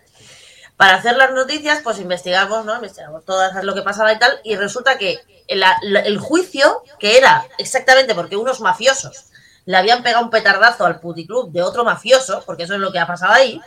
[0.81, 2.73] Para hacer las noticias, pues investigamos, ¿no?
[2.73, 5.63] Investigamos todo lo que pasaba y tal, y resulta que el,
[5.93, 9.25] el juicio, que era exactamente porque unos mafiosos
[9.65, 12.97] le habían pegado un petardazo al puticlub de otro mafioso, porque eso es lo que
[12.97, 13.61] ha pasado ahí,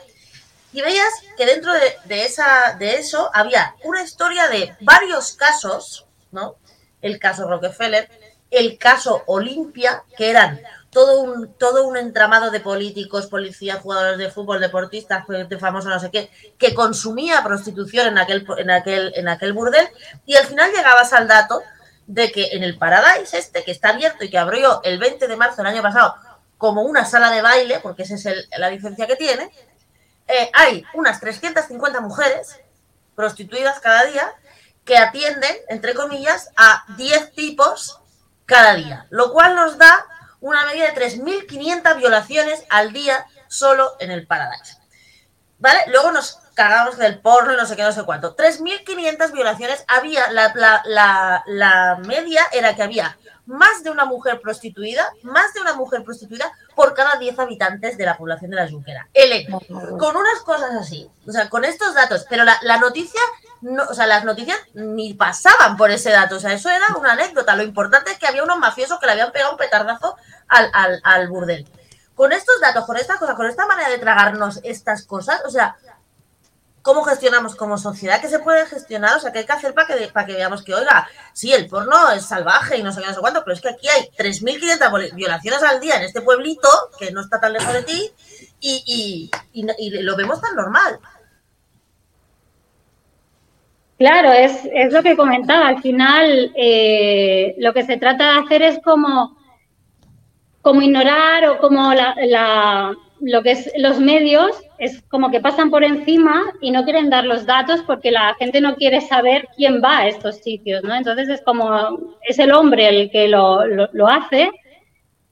[0.72, 6.06] y veías que dentro de, de, esa, de eso había una historia de varios casos,
[6.32, 6.56] ¿no?
[7.00, 8.10] El caso Rockefeller,
[8.50, 10.60] el caso Olimpia, que eran
[10.94, 16.00] todo un, todo un entramado de políticos, policías, jugadores de fútbol, deportistas, de famosos, no
[16.00, 19.86] sé qué, que consumía prostitución en aquel, en aquel, en aquel burdel,
[20.24, 21.60] y al final llegabas al dato
[22.06, 25.36] de que en el Paradise este, que está abierto y que abrió el 20 de
[25.36, 26.14] marzo del año pasado
[26.56, 29.50] como una sala de baile, porque esa es la licencia que tiene,
[30.28, 32.60] eh, hay unas 350 mujeres
[33.14, 34.32] prostituidas cada día
[34.84, 38.00] que atienden, entre comillas, a 10 tipos
[38.46, 40.06] cada día, lo cual nos da
[40.44, 44.76] una media de 3.500 violaciones al día solo en el Paradise.
[45.58, 45.80] ¿Vale?
[45.86, 48.36] Luego nos cagamos del porno y no sé qué, no sé cuánto.
[48.36, 54.42] 3.500 violaciones había, la, la, la, la, media era que había más de una mujer
[54.42, 58.68] prostituida, más de una mujer prostituida por cada 10 habitantes de la población de la
[58.68, 59.08] Junquera.
[59.98, 63.20] Con unas cosas así, o sea, con estos datos, pero la, la noticia,
[63.64, 67.12] no, o sea, las noticias ni pasaban por ese dato, o sea, eso era una
[67.12, 67.56] anécdota.
[67.56, 70.16] Lo importante es que había unos mafiosos que le habían pegado un petardazo
[70.48, 71.66] al, al, al burdel.
[72.14, 75.76] Con estos datos, con estas cosas, con esta manera de tragarnos estas cosas, o sea,
[76.82, 78.20] ¿cómo gestionamos como sociedad?
[78.20, 79.16] ¿Qué se puede gestionar?
[79.16, 81.66] O sea, ¿qué hay que hacer para que, para que veamos que, oiga, sí, el
[81.66, 84.10] porno es salvaje y no sé qué, no sé cuánto, pero es que aquí hay
[84.10, 88.12] 3.500 violaciones al día en este pueblito, que no está tan lejos de ti,
[88.60, 91.00] y, y, y lo vemos tan normal.
[94.04, 95.66] Claro, es, es lo que comentaba.
[95.66, 99.34] Al final, eh, lo que se trata de hacer es como
[100.60, 105.70] como ignorar o como la, la, lo que es los medios es como que pasan
[105.70, 109.80] por encima y no quieren dar los datos porque la gente no quiere saber quién
[109.82, 110.94] va a estos sitios, ¿no?
[110.94, 114.50] Entonces es como, es el hombre el que lo, lo, lo hace,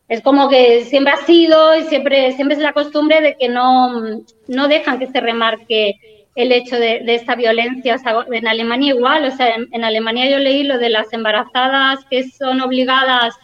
[0.08, 4.22] es como que siempre ha sido y siempre, siempre es la costumbre de que no,
[4.48, 5.96] no dejan que se remarque
[6.34, 7.96] el hecho de, de esta violencia.
[7.96, 11.12] O sea, en Alemania igual, o sea, en, en Alemania yo leí lo de las
[11.12, 13.34] embarazadas que son obligadas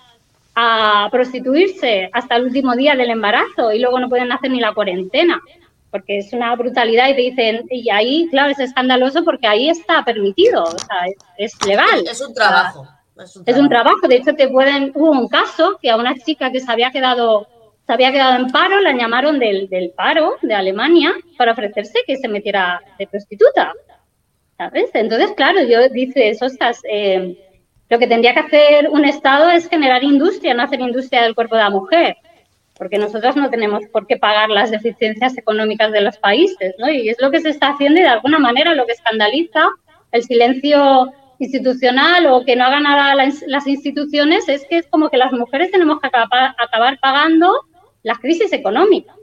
[0.61, 4.75] a prostituirse hasta el último día del embarazo y luego no pueden hacer ni la
[4.75, 5.41] cuarentena,
[5.93, 10.05] porque es una brutalidad y te dicen, y ahí, claro, es escandaloso porque ahí está
[10.05, 12.03] permitido, o sea, es, es legal.
[12.11, 12.81] Es un trabajo.
[12.81, 13.51] O sea, es, un trabajo.
[13.53, 16.59] es un trabajo, de hecho te pueden, hubo un caso que a una chica que
[16.59, 17.47] se había quedado,
[17.89, 22.29] se había quedado en paro, la llamaron del, paro de Alemania para ofrecerse que se
[22.29, 23.73] metiera de prostituta,
[24.59, 24.91] ¿sabes?
[24.93, 26.83] Entonces, claro, yo dice, eso estás...
[26.85, 27.35] Eh,
[27.89, 31.57] lo que tendría que hacer un Estado es generar industria, no hacer industria del cuerpo
[31.57, 32.19] de la mujer,
[32.77, 36.91] porque nosotros no tenemos por qué pagar las deficiencias económicas de los países, ¿no?
[36.91, 39.67] Y es lo que se está haciendo y de alguna manera lo que escandaliza
[40.13, 45.17] el silencio institucional o que no hagan nada las, instituciones es que es como que
[45.17, 47.55] las mujeres tenemos que acabar pagando
[48.03, 49.17] las crisis económicas.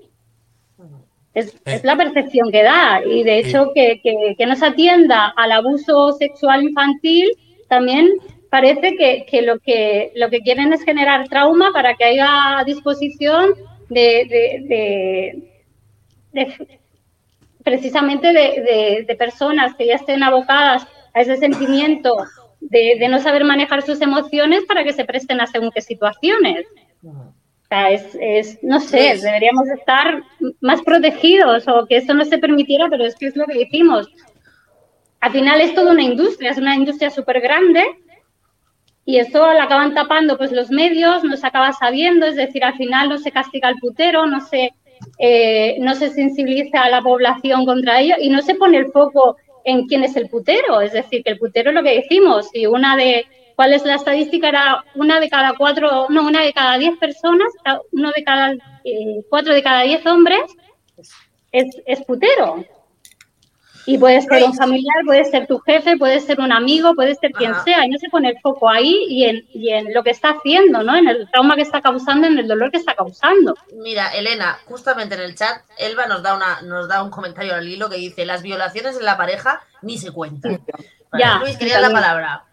[1.34, 5.34] Es, es, la percepción que da y de hecho que, que, que no se atienda
[5.36, 7.30] al abuso sexual infantil
[7.68, 8.10] también
[8.50, 13.54] parece que, que, lo que lo que quieren es generar trauma para que haya disposición
[13.90, 15.44] de, de,
[16.32, 16.80] de,
[17.64, 22.16] precisamente de, personas que ya estén abocadas a ese sentimiento
[22.62, 26.66] de, no saber manejar sus emociones para que se presten a según qué situaciones.
[27.66, 30.22] O sea, es, es, no sé, deberíamos estar
[30.62, 34.08] más protegidos o que eso no se permitiera, pero es que es lo que decimos.
[35.20, 37.84] Al final es toda una industria, es una industria súper grande
[39.04, 42.76] y eso lo acaban tapando pues los medios, no se acaba sabiendo, es decir, al
[42.76, 44.72] final no se castiga al putero, no se,
[45.18, 49.38] eh, no se sensibiliza a la población contra ello y no se pone el foco
[49.64, 52.68] en quién es el putero, es decir, que el putero es lo que decimos, y
[52.68, 53.26] una de,
[53.56, 54.50] ¿cuál es la estadística?
[54.50, 57.48] Era una de cada cuatro, no, una de cada diez personas,
[57.92, 60.44] uno de cada, eh, cuatro de cada diez hombres
[61.52, 62.66] es, es putero.
[63.88, 67.32] Y puede ser un familiar, puede ser tu jefe, puede ser un amigo, puede ser
[67.32, 67.86] quien sea.
[67.86, 70.82] Y no se pone el foco ahí y en, y en lo que está haciendo,
[70.82, 70.96] ¿no?
[70.96, 73.56] En el trauma que está causando, en el dolor que está causando.
[73.74, 77.68] Mira, Elena, justamente en el chat, Elba nos da, una, nos da un comentario al
[77.68, 80.66] hilo que dice: las violaciones en la pareja ni se cuentan.
[81.14, 81.38] ya.
[81.38, 82.45] Luis, quería la palabra.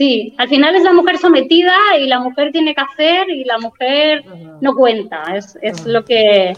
[0.00, 3.58] Sí, al final es la mujer sometida y la mujer tiene que hacer y la
[3.58, 4.24] mujer
[4.62, 5.24] no cuenta.
[5.36, 6.56] Es, es lo que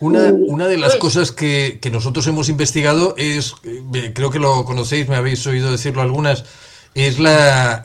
[0.00, 5.14] una, de las cosas que, nosotros hemos investigado es, eh, creo que lo conocéis, me
[5.14, 6.44] habéis oído decirlo algunas,
[6.94, 7.84] es la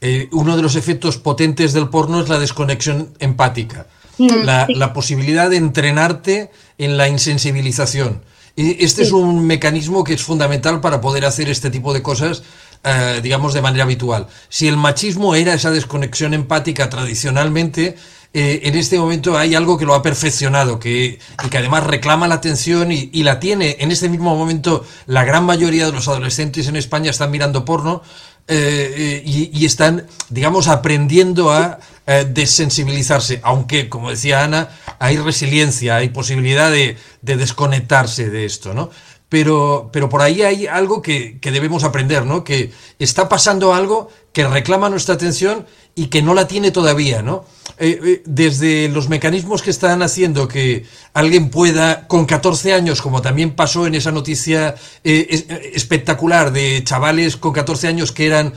[0.00, 5.50] eh, uno de los efectos potentes del porno es la desconexión empática, mm, la, posibilidad
[5.50, 8.22] de entrenarte en la insensibilización.
[8.56, 12.42] Y este es un mecanismo que es fundamental para poder hacer este tipo de cosas,
[12.84, 14.28] eh, digamos, de manera habitual.
[14.48, 17.96] Si el machismo era esa desconexión empática tradicionalmente,
[18.32, 22.28] eh, en este momento hay algo que lo ha perfeccionado que, y que además reclama
[22.28, 23.76] la atención y, la tiene.
[23.80, 28.02] En este mismo momento, la gran mayoría de los adolescentes en España están mirando porno
[28.46, 33.40] eh, y, están, digamos, aprendiendo a desensibilizarse.
[33.42, 38.90] Aunque, como decía Ana, hay resiliencia, hay posibilidad de, desconectarse de esto, ¿no?
[39.28, 42.44] Pero, pero por ahí hay algo que, que, debemos aprender, ¿no?
[42.44, 47.44] Que está pasando algo que reclama nuestra atención y que no la tiene todavía, ¿no?
[47.80, 53.22] Eh, eh, desde los mecanismos que están haciendo que alguien pueda, con 14 años, como
[53.22, 58.52] también pasó en esa noticia eh, espectacular de chavales con 14 años que eran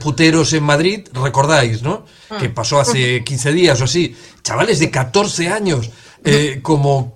[0.00, 2.04] puteros en Madrid, recordáis, ¿no?
[2.28, 2.38] Ah.
[2.38, 4.16] Que pasó hace 15 días o así.
[4.42, 5.90] Chavales de 14 años
[6.62, 7.14] como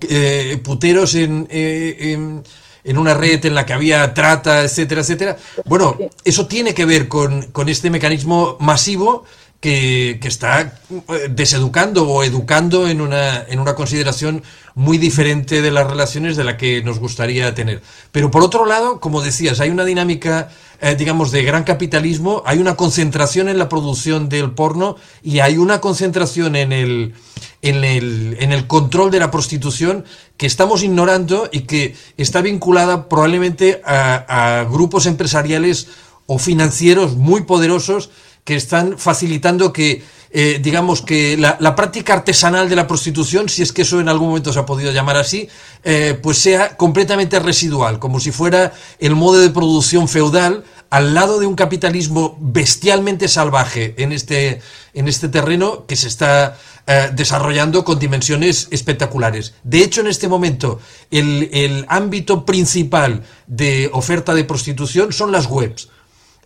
[0.63, 2.43] puteros en, en
[2.85, 5.37] en una red en la que había trata, etcétera, etcétera.
[5.65, 9.25] Bueno, eso tiene que ver con, con este mecanismo masivo
[9.65, 14.43] que, está eh, deseducando o educando en una, en una consideración
[14.75, 17.81] muy diferente de las relaciones de la que nos gustaría tener.
[18.11, 20.49] Pero por otro lado, como decías, hay una dinámica,
[20.81, 25.57] eh, digamos, de gran capitalismo, hay una concentración en la producción del porno y hay
[25.57, 27.15] una concentración en el,
[27.63, 30.05] en el, en el control de la prostitución
[30.37, 35.87] que estamos ignorando y que está vinculada probablemente a, a grupos empresariales
[36.27, 38.11] o financieros muy poderosos
[38.45, 43.73] que están facilitando que, eh, digamos, que la, práctica artesanal de la prostitución, si es
[43.73, 45.49] que eso en algún momento se ha podido llamar así,
[45.83, 51.39] eh, pues sea completamente residual, como si fuera el modo de producción feudal al lado
[51.39, 54.61] de un capitalismo bestialmente salvaje en este,
[54.93, 56.55] en este terreno que se está
[56.85, 59.55] eh, desarrollando con dimensiones espectaculares.
[59.63, 60.79] De hecho, en este momento,
[61.09, 65.89] el, el ámbito principal de oferta de prostitución son las webs.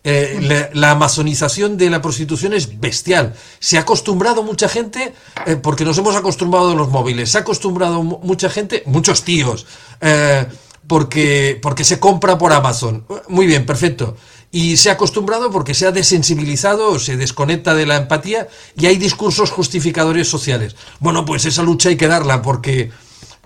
[0.02, 3.34] Eh, la, amazonización de la prostitución es bestial.
[3.58, 5.12] Se ha acostumbrado mucha gente,
[5.46, 9.66] eh, porque nos hemos acostumbrado a los móviles, se ha acostumbrado mucha gente, muchos tíos,
[10.00, 10.46] eh,
[10.86, 13.04] porque, porque se compra por Amazon.
[13.28, 14.16] Muy bien, perfecto.
[14.50, 18.96] Y se ha acostumbrado porque se ha desensibilizado, se desconecta de la empatía y hay
[18.96, 20.74] discursos justificadores sociales.
[20.98, 22.90] Bueno, pues esa lucha hay que darla porque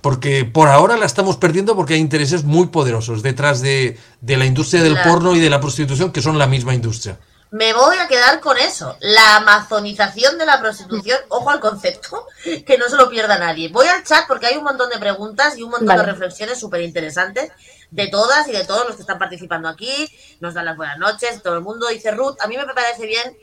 [0.05, 4.83] porque por ahora la estamos perdiendo porque hay intereses muy poderosos detrás de, la industria
[4.83, 7.19] del porno y de la prostitución, que son la misma industria.
[7.51, 12.27] Me voy a quedar con eso, la amazonización de la prostitución, ojo al concepto,
[12.67, 13.71] que no se lo pierda nadie.
[13.71, 16.83] Voy al chat porque hay un montón de preguntas y un montón de reflexiones súper
[16.83, 17.51] interesantes
[17.91, 20.07] de todas y de todos los que están participando aquí.
[20.39, 23.39] Nos dan las buenas noches, todo el mundo dice Ruth, a mí me parece bien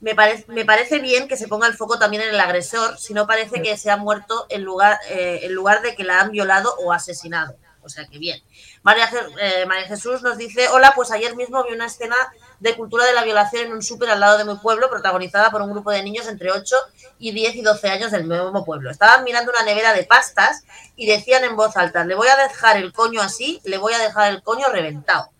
[0.00, 3.14] me, parece, me parece bien que se ponga el foco también en el agresor, si
[3.14, 6.30] no parece que se ha muerto en lugar, eh, en lugar de que la han
[6.30, 7.56] violado o asesinado.
[7.82, 8.42] O sea que bien.
[8.82, 9.10] María,
[9.40, 12.16] eh, María, Jesús nos dice, hola, pues ayer mismo vi una escena
[12.58, 15.62] de cultura de la violación en un súper al lado de mi pueblo, protagonizada por
[15.62, 16.76] un grupo de niños entre 8
[17.18, 18.90] y 10 y 12 años del mismo pueblo.
[18.90, 22.76] Estaban mirando una nevera de pastas y decían en voz alta, le voy a dejar
[22.76, 25.30] el coño así, le voy a dejar el coño reventado.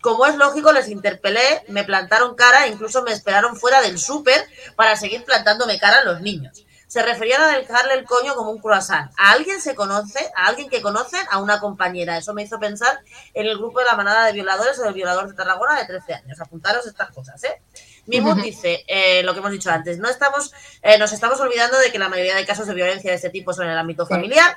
[0.00, 4.46] Como es lógico, les interpelé, me plantaron cara incluso me esperaron fuera del súper
[4.76, 6.64] para seguir plantándome cara a los niños.
[6.86, 9.12] Se referían a dejarle el coño como un croissant.
[9.16, 10.18] ¿A alguien se conoce?
[10.34, 11.20] ¿A alguien que conocen?
[11.30, 12.16] A una compañera.
[12.16, 12.98] Eso me hizo pensar
[13.32, 16.14] en el grupo de la manada de violadores o del violador de Tarragona de 13
[16.14, 16.40] años.
[16.40, 17.62] Apuntaros estas cosas, ¿eh?
[18.06, 19.98] Mimut dice eh, lo que hemos dicho antes.
[19.98, 23.16] No estamos, eh, nos estamos olvidando de que la mayoría de casos de violencia de
[23.16, 24.56] este tipo son en el ámbito familiar.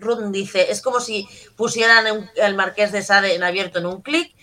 [0.00, 4.34] Ruth dice, es como si pusieran el Marqués de Sade en abierto en un clic.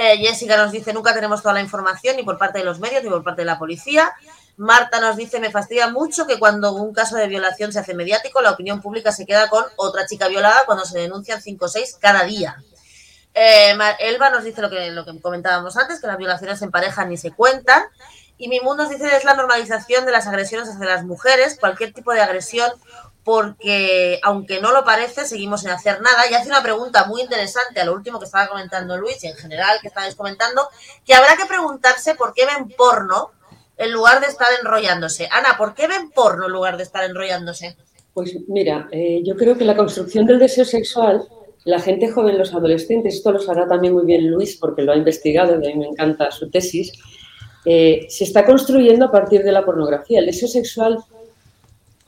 [0.00, 3.02] Eh, Jessica nos dice, nunca tenemos toda la información ni por parte de los medios
[3.02, 4.12] ni por parte de la policía.
[4.56, 8.40] Marta nos dice, me fastidia mucho que cuando un caso de violación se hace mediático,
[8.40, 11.98] la opinión pública se queda con otra chica violada cuando se denuncian 5 o 6
[12.00, 12.62] cada día.
[13.34, 17.04] Eh, Elba nos dice lo que, lo que comentábamos antes, que las violaciones en pareja
[17.04, 17.82] ni se cuentan.
[18.36, 22.12] Y mi nos dice es la normalización de las agresiones hacia las mujeres, cualquier tipo
[22.12, 22.70] de agresión,
[23.24, 26.30] porque aunque no lo parece, seguimos sin hacer nada.
[26.30, 29.36] Y hace una pregunta muy interesante a lo último que estaba comentando Luis y en
[29.36, 30.68] general que estabais comentando,
[31.04, 33.30] que habrá que preguntarse por qué ven porno
[33.76, 35.28] en lugar de estar enrollándose.
[35.30, 37.76] Ana, ¿por qué ven porno en lugar de estar enrollándose?
[38.14, 41.28] Pues mira, eh, yo creo que la construcción del deseo sexual
[41.68, 44.96] la gente joven, los adolescentes, esto lo sabrá también muy bien Luis porque lo ha
[44.96, 46.92] investigado, y a mí me encanta su tesis,
[47.66, 50.20] eh, se está construyendo a partir de la pornografía.
[50.20, 50.98] El deseo sexual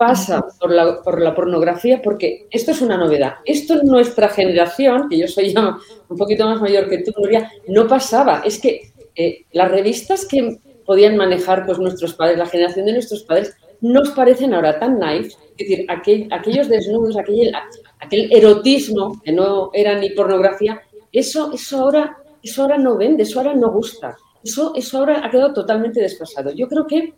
[0.01, 3.35] pasa por la, por la, pornografía porque esto es una novedad.
[3.45, 5.77] Esto en nuestra generación, que yo soy ya
[6.09, 8.41] un poquito más mayor que tú, Nuria, no pasaba.
[8.43, 13.25] Es que eh, las revistas que podían manejar pues, nuestros padres, la generación de nuestros
[13.25, 15.37] padres, nos parecen ahora tan nice.
[15.59, 17.53] Es decir, aquellos desnudos, aquel,
[17.99, 20.81] aquel erotismo que no era ni pornografía,
[21.13, 24.17] eso, eso, ahora, eso ahora no vende, eso ahora no gusta.
[24.43, 26.53] Eso, eso ahora ha quedado totalmente desfasado.
[26.53, 27.13] Yo creo que,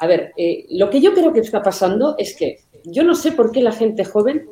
[0.00, 3.32] a ver, eh, lo que yo creo que está pasando es que yo no sé
[3.32, 4.48] por qué la gente joven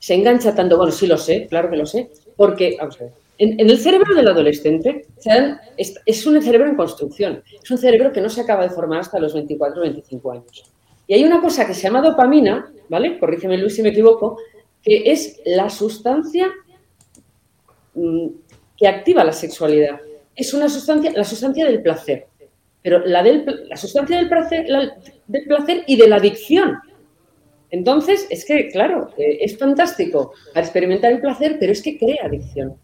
[0.00, 3.12] se engancha tanto, bueno, sí lo sé, claro que lo sé, porque, vamos a ver,
[3.38, 5.06] en, el cerebro del adolescente
[5.76, 8.98] es, es, un cerebro en construcción, es un cerebro que no se acaba de formar
[8.98, 10.64] hasta los 24 o 25 años.
[11.06, 13.20] Y hay una cosa que se llama dopamina, ¿vale?
[13.20, 14.38] Corrígeme Luis si me equivoco,
[14.82, 16.50] que es la sustancia
[17.94, 18.26] mm,
[18.76, 20.00] que activa la sexualidad.
[20.34, 22.26] Es una sustancia, la sustancia del placer,
[22.82, 24.66] pero la, del, la sustancia del placer,
[25.26, 26.78] del placer y de la adicción.
[27.70, 32.76] Entonces, es que, claro, eh, es fantástico experimentar el placer, pero es que crea adicción.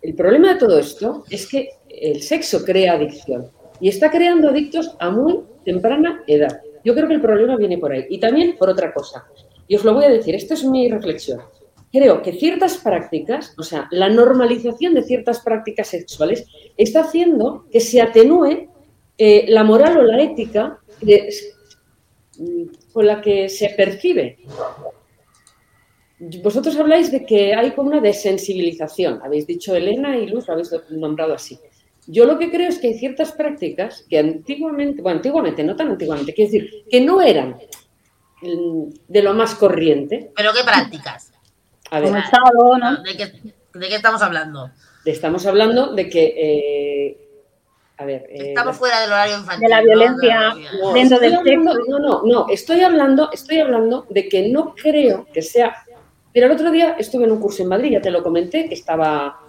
[0.00, 3.50] El problema de todo esto es que el sexo crea adicción
[3.80, 6.60] y está creando adictos a muy temprana edad.
[6.84, 8.06] Yo creo que el problema viene por ahí.
[8.08, 9.26] Y también por otra cosa.
[9.66, 11.40] Y os lo voy a decir, esto es mi reflexión.
[11.92, 16.46] Creo que ciertas prácticas, o sea, la normalización de ciertas prácticas sexuales
[16.76, 18.68] está haciendo que se atenúe
[19.18, 20.78] eh, la moral o la ética
[22.92, 24.38] con la que se percibe.
[26.42, 29.20] Vosotros habláis de que hay como una desensibilización.
[29.22, 31.58] Habéis dicho Elena y Luz, lo habéis nombrado así.
[32.06, 35.88] Yo lo que creo es que hay ciertas prácticas que antiguamente, bueno, antiguamente, no tan
[35.88, 37.58] antiguamente, quiero decir, que no eran
[38.40, 40.30] de lo más corriente.
[40.34, 41.32] ¿Pero qué prácticas?
[41.90, 43.02] A ver, ¿no?
[43.02, 44.70] ¿De, qué, estamos hablando?
[45.04, 46.34] Estamos hablando de que...
[46.36, 47.27] Eh,
[47.98, 49.68] a ver, eh, estamos fuera del horario infantil.
[49.68, 50.54] De la violencia
[50.94, 51.74] dentro del sexo.
[51.88, 55.74] No, no, no, estoy hablando, estoy hablando de que no creo que sea...
[56.32, 58.74] Pero el otro día estuve en un curso en Madrid, ya te lo comenté, que
[58.74, 59.40] estaba...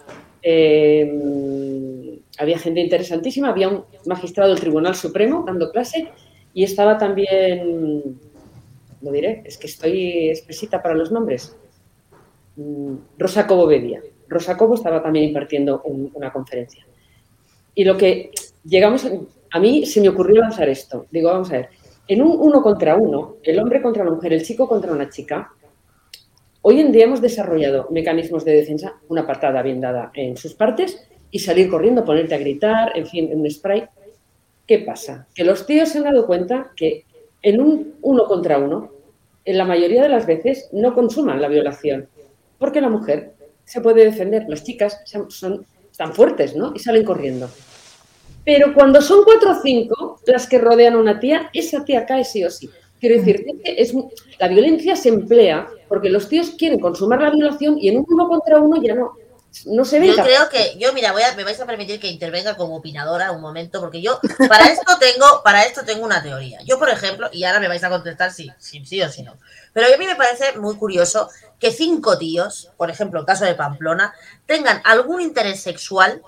[0.42, 6.10] Eh, había gente interesantísima, había un magistrado del Tribunal Supremo dando clase
[6.52, 8.18] y estaba también
[9.00, 11.56] lo diré, es que estoy expresita para los nombres.
[12.56, 14.02] Mm, Rosa Cobo Bedia.
[14.28, 16.86] Rosa Cobo estaba también impartiendo una conferencia.
[17.74, 18.30] Y lo que
[18.64, 19.06] llegamos,
[19.50, 21.06] a mí se me ocurrió lanzar esto.
[21.10, 21.68] Digo, vamos a ver,
[22.08, 25.52] en un uno contra uno, el hombre contra la mujer, el chico contra una chica,
[26.62, 31.06] hoy en día hemos desarrollado mecanismos de defensa, una patada bien dada en sus partes
[31.30, 33.84] y salir corriendo, ponerte a gritar, en fin, un spray.
[34.66, 35.26] ¿Qué pasa?
[35.34, 37.04] Que los tíos se han dado cuenta que
[37.42, 38.90] en un uno contra uno,
[39.44, 42.08] en la mayoría de las veces no consuman la violación,
[42.58, 43.32] porque la mujer
[43.64, 45.64] se puede defender, las chicas son,
[46.00, 46.72] tan fuertes, ¿no?
[46.74, 47.50] Y salen corriendo.
[48.42, 52.24] Pero cuando son cuatro o cinco las que rodean a una tía, esa tía cae
[52.24, 52.70] sí o sí.
[52.98, 53.94] Quiero decir, que es,
[54.38, 58.28] la violencia se emplea porque los tíos quieren consumar la violación y en un uno
[58.28, 59.12] contra uno ya no.
[59.66, 60.08] No se ve.
[60.08, 63.32] Yo creo que, yo mira, voy a, me vais a permitir que intervenga como opinadora
[63.32, 66.60] un momento, porque yo para esto tengo, para esto tengo una teoría.
[66.64, 69.36] Yo, por ejemplo, y ahora me vais a contestar si, si sí o si no.
[69.72, 71.28] Pero a mí me parece muy curioso
[71.58, 74.14] que cinco tíos, por ejemplo, el caso de Pamplona,
[74.46, 76.22] tengan algún interés sexual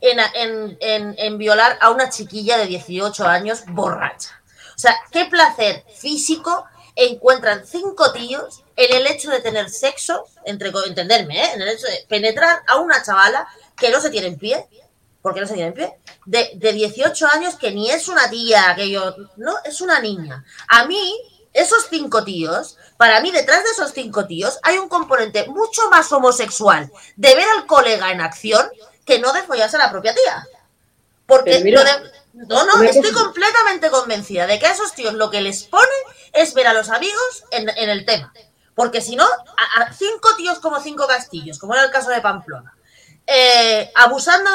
[0.00, 4.42] en, en, en, en violar a una chiquilla de 18 años borracha.
[4.74, 10.70] O sea, qué placer físico encuentran cinco tíos en el hecho de tener sexo, entre
[10.86, 11.50] entenderme, ¿eh?
[11.54, 14.66] en el hecho de penetrar a una chavala que no se tiene en pie,
[15.22, 18.74] porque no se tiene en pie, de, de 18 años que ni es una tía,
[18.76, 20.44] que yo, no, es una niña.
[20.68, 21.20] A mí,
[21.52, 26.12] esos cinco tíos, para mí detrás de esos cinco tíos hay un componente mucho más
[26.12, 28.68] homosexual de ver al colega en acción
[29.06, 30.46] que no de follarse a la propia tía.
[31.24, 31.64] Porque
[32.34, 35.86] no, no, estoy completamente convencida de que a esos tíos lo que les pone
[36.32, 38.32] es ver a los amigos en, el tema.
[38.76, 42.74] Porque si no, a, cinco tíos como cinco castillos, como era el caso de Pamplona,
[43.26, 44.50] eh, abusando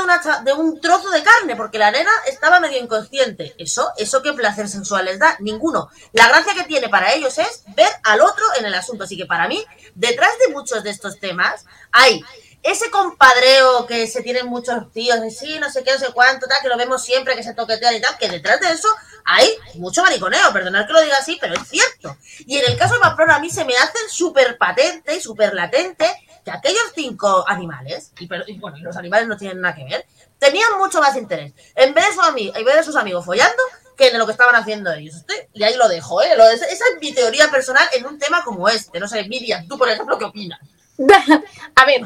[0.45, 3.55] de, un trozo de carne, porque la nena estaba medio inconsciente.
[3.57, 5.89] Eso, eso qué placer sexual les da, ninguno.
[6.13, 9.05] La gracia que tiene para ellos es ver al otro en el asunto.
[9.05, 9.65] Así que para mí,
[9.95, 12.21] detrás de muchos de estos temas, hay
[12.63, 16.47] ese compadreo que se tienen muchos tíos de sí, no sé qué, no sé cuánto,
[16.47, 18.87] tal, que lo vemos siempre, que se toquetean y tal, que detrás de eso
[19.25, 22.17] hay mucho mariconeo, perdonad que lo diga así, pero es cierto.
[22.45, 25.53] Y en el caso de Pamplona a mí se me hace súper patente y súper
[25.53, 26.05] latente
[26.45, 30.05] que aquellos cinco animales, y, pero, bueno, los animales no tienen nada que ver,
[30.37, 33.61] tenían mucho más interés en ver, a en ver a sus amigos follando
[33.95, 35.23] que en lo que estaban haciendo ellos.
[35.53, 36.33] Y ahí lo dejo, ¿eh?
[36.33, 38.99] esa es mi teoría personal en un tema como este.
[38.99, 40.59] No sé, Miriam, tú, por ejemplo, ¿qué opinas?
[41.75, 42.01] a ver,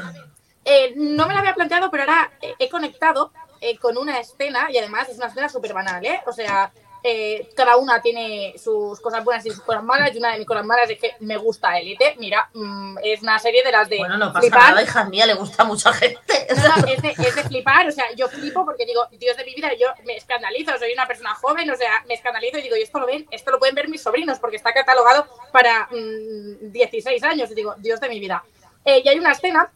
[0.66, 4.78] eh, no me lo había planteado, pero ahora he conectado eh, con una escena, y
[4.78, 6.22] además es una escena súper banal, ¿eh?
[6.26, 6.72] O sea,
[7.08, 10.16] eh, cada una tiene sus cosas buenas y sus cosas malas.
[10.16, 12.16] Y una de mis cosas malas es que me gusta Elite.
[12.18, 13.98] Mira, mm, es una serie de las de.
[14.00, 14.70] Bueno, no pasa flipar.
[14.72, 16.48] nada, hija mía, le gusta a mucha gente.
[16.50, 17.88] No, es, de, flipar.
[17.88, 20.76] O sea, yo flipo porque digo, Dios de mi vida, yo me escandalizo.
[20.80, 23.52] Soy una persona joven, o sea, me escandalizo y digo, y esto lo ven, esto
[23.52, 27.52] lo pueden ver mis sobrinos porque está catalogado para 16 mm, años.
[27.52, 28.44] Y digo, Dios de mi vida.
[28.84, 29.72] Eh, y hay una escena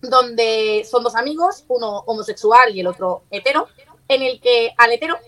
[0.00, 3.68] donde son dos amigos, uno homosexual y el otro hetero,
[4.08, 5.18] en el que al hetero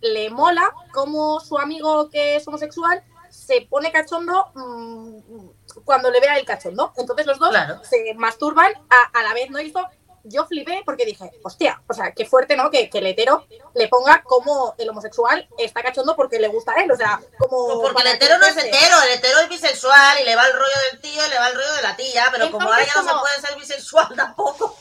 [0.00, 6.38] le mola como su amigo que es homosexual se pone cachondo mm, cuando le vea
[6.38, 6.92] el cachondo.
[6.96, 8.72] Entonces los dos se masturban
[9.12, 9.60] a, la vez, ¿no?
[9.60, 9.84] hizo
[10.24, 12.70] yo flipé porque dije, hostia, o sea, qué fuerte, ¿no?
[12.70, 16.90] Que, el hetero le ponga como el homosexual está cachondo porque le gusta a él,
[16.90, 17.80] o sea, como...
[17.80, 20.52] Pues porque el hetero no es hetero, el hetero es bisexual y le va el
[20.52, 23.02] rollo del tío y le va el rollo de la tía, pero como ahora ya
[23.02, 24.76] no se puede ser bisexual tampoco.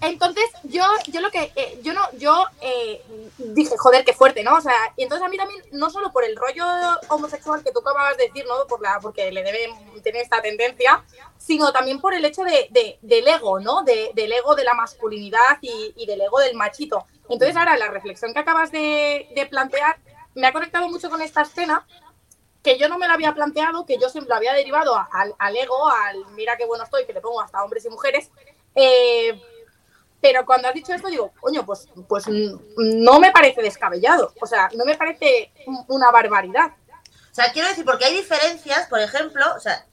[0.00, 3.02] Entonces, yo, yo lo que, eh, yo no, yo eh,
[3.38, 4.56] dije, joder, qué fuerte, ¿no?
[4.56, 6.64] O sea, y entonces a mí también, no solo por el rollo
[7.08, 8.66] homosexual que tú acababas de decir, ¿no?
[8.66, 11.04] Por la, porque le deben tener esta tendencia,
[11.36, 13.82] sino también por el hecho de, de del ego, ¿no?
[13.82, 17.04] De, del ego de la masculinidad y, y, del ego del machito.
[17.28, 19.98] Entonces, ahora la reflexión que acabas de, de plantear
[20.34, 21.86] me ha conectado mucho con esta escena
[22.62, 25.88] que yo no me la había planteado, que yo siempre lo había derivado al, ego,
[25.88, 28.30] al mira qué bueno estoy, que le pongo hasta hombres y mujeres.
[28.74, 29.40] Eh,
[30.20, 32.24] pero cuando has dicho esto, digo, coño, pues, pues
[32.76, 34.32] no me parece descabellado.
[34.40, 35.52] O sea, no me parece
[35.86, 36.72] una barbaridad.
[37.30, 39.86] O sea, quiero decir, porque hay diferencias, por ejemplo, o sea,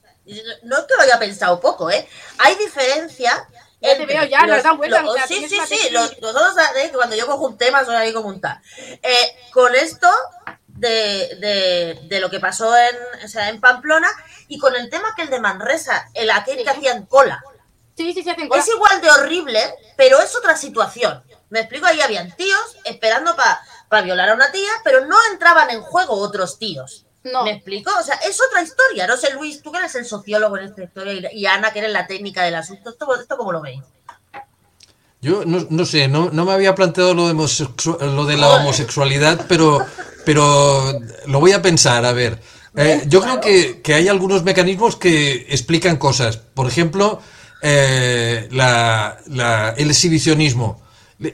[0.64, 2.08] no es que lo haya pensado poco, ¿eh?
[2.38, 3.42] Hay diferencias.
[3.80, 5.04] Ya te veo ya, nos dan vueltas.
[5.28, 8.40] sí, sí, sí, los, nosotros que cuando yo cojo un tema soy ahí como un
[8.40, 8.60] tal.
[8.78, 10.08] Eh, con esto
[10.66, 14.08] de, de, de, lo que pasó en, o sea, en Pamplona
[14.48, 17.42] y con el tema que el de Manresa, el aquel que hacían cola.
[17.96, 19.60] Sí, sí, sí, hacen Es igual de horrible,
[19.96, 21.22] pero es otra situación.
[21.48, 23.34] Me explico, ahí habían tíos esperando
[23.88, 27.06] para violar a una tía, pero no entraban en juego otros tíos.
[27.24, 27.44] No.
[27.44, 27.90] ¿Me explico?
[27.98, 29.06] O sea, es otra historia.
[29.06, 31.92] No sé, Luis, tú que eres el sociólogo en esta historia y, Ana, que eres
[31.92, 32.90] la técnica del asunto.
[32.90, 33.82] ¿Esto, esto cómo lo veis?
[35.22, 39.84] Yo no, sé, no, me había planteado lo de, lo de la homosexualidad, pero,
[40.24, 42.40] pero lo voy a pensar, a ver.
[42.76, 46.36] Eh, yo creo que, que hay algunos mecanismos que explican cosas.
[46.36, 47.20] Por ejemplo,
[47.68, 50.80] eh, la, el exhibicionismo.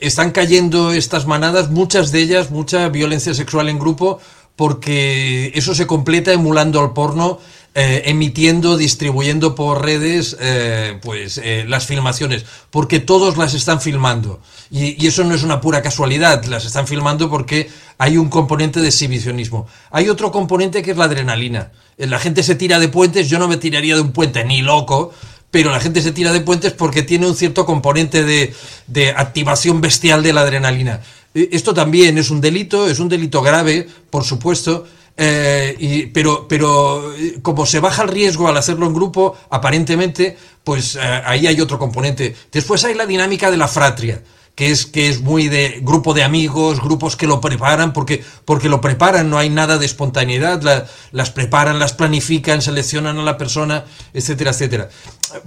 [0.00, 4.18] Están cayendo estas manadas, muchas de ellas, mucha violencia sexual en grupo,
[4.56, 7.38] porque eso se completa emulando al porno,
[7.74, 14.40] eh, emitiendo, distribuyendo por redes eh, pues las filmaciones, porque todos las están filmando.
[14.70, 17.68] Y, y, eso no es una pura casualidad, las están filmando porque
[17.98, 19.66] hay un componente de exhibicionismo.
[19.90, 21.72] Hay otro componente que es la adrenalina.
[21.98, 25.12] La gente se tira de puentes, yo no me tiraría de un puente ni loco,
[25.52, 30.22] pero la gente se tira de puentes porque tiene un cierto componente de, activación bestial
[30.22, 31.02] de la adrenalina.
[31.34, 37.12] E, esto también es un delito, es un delito grave, por supuesto, eh, pero, pero
[37.14, 41.60] eh, como se baja el riesgo al hacerlo en grupo, aparentemente, pues eh, ahí hay
[41.60, 42.34] otro componente.
[42.50, 44.22] Después hay la dinámica de la fratria
[44.54, 48.68] que es, que es muy de grupo de amigos, grupos que lo preparan, porque, porque
[48.68, 53.84] lo preparan, no hay nada de espontaneidad, las preparan, las planifican, seleccionan a la persona,
[54.12, 54.90] etcétera, etcétera.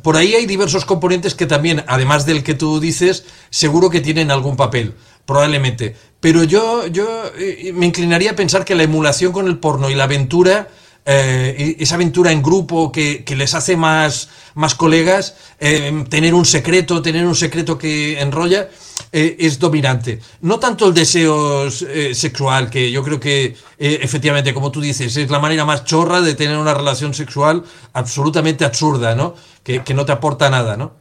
[0.01, 4.31] Por ahí hay diversos componentes que también, además del que tú dices, seguro que tienen
[4.31, 4.93] algún papel,
[5.25, 5.95] probablemente.
[6.19, 7.07] Pero yo, yo
[7.37, 10.69] eh, me inclinaría a pensar que la emulación con el porno y la aventura
[11.07, 17.03] eh, esa aventura en grupo que, les hace más, más colegas, eh, tener un secreto,
[17.03, 18.69] tener un secreto que enrolla,
[19.11, 20.21] eh, es dominante.
[20.41, 25.39] No tanto el deseo sexual, que yo creo que efectivamente, como tú dices, es la
[25.39, 29.35] manera más chorra de tener una relación sexual absolutamente absurda, ¿no?
[29.63, 30.93] Que, que no te aporta nada, ¿no?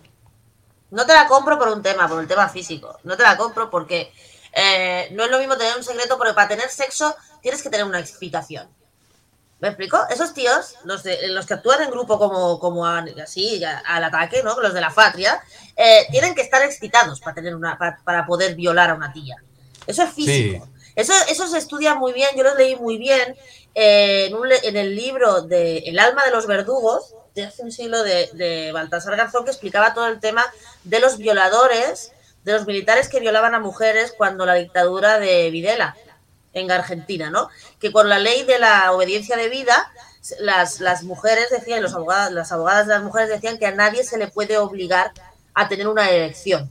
[0.91, 2.99] No te la compro por un tema, por un tema físico.
[3.05, 4.13] No te la compro porque
[5.13, 7.99] no es lo mismo tener un secreto, porque para tener sexo tienes que tener una
[7.99, 8.69] explicación.
[9.65, 9.99] ¿Me explico?
[10.11, 14.61] Esos tíos, los, de, los que actúan en grupo como, como así, al ataque, ¿no?
[14.61, 15.43] Los de la fatria,
[15.75, 19.37] eh, tienen que estar excitados para, tener una, para, poder violar a una tía.
[19.87, 20.69] Eso es físico.
[20.95, 23.37] Eso, eso se estudia muy bien, yo lo leí muy bien
[23.75, 27.73] eh, en, un, en, el libro de El alma de los verdugos, de hace un
[27.73, 30.45] siglo, de, de Baltasar Garzón, que explicaba todo el tema
[30.83, 32.13] de los violadores,
[32.45, 35.97] de los militares que violaban a mujeres cuando la dictadura de Videla
[36.55, 37.49] en Argentina, ¿no?
[37.81, 39.93] Que con la ley de la obediencia de vida,
[40.41, 44.05] las, las mujeres decían, los abogados, las abogadas de las mujeres decían que a nadie
[44.05, 45.13] se le puede obligar
[45.53, 46.71] a tener una elección.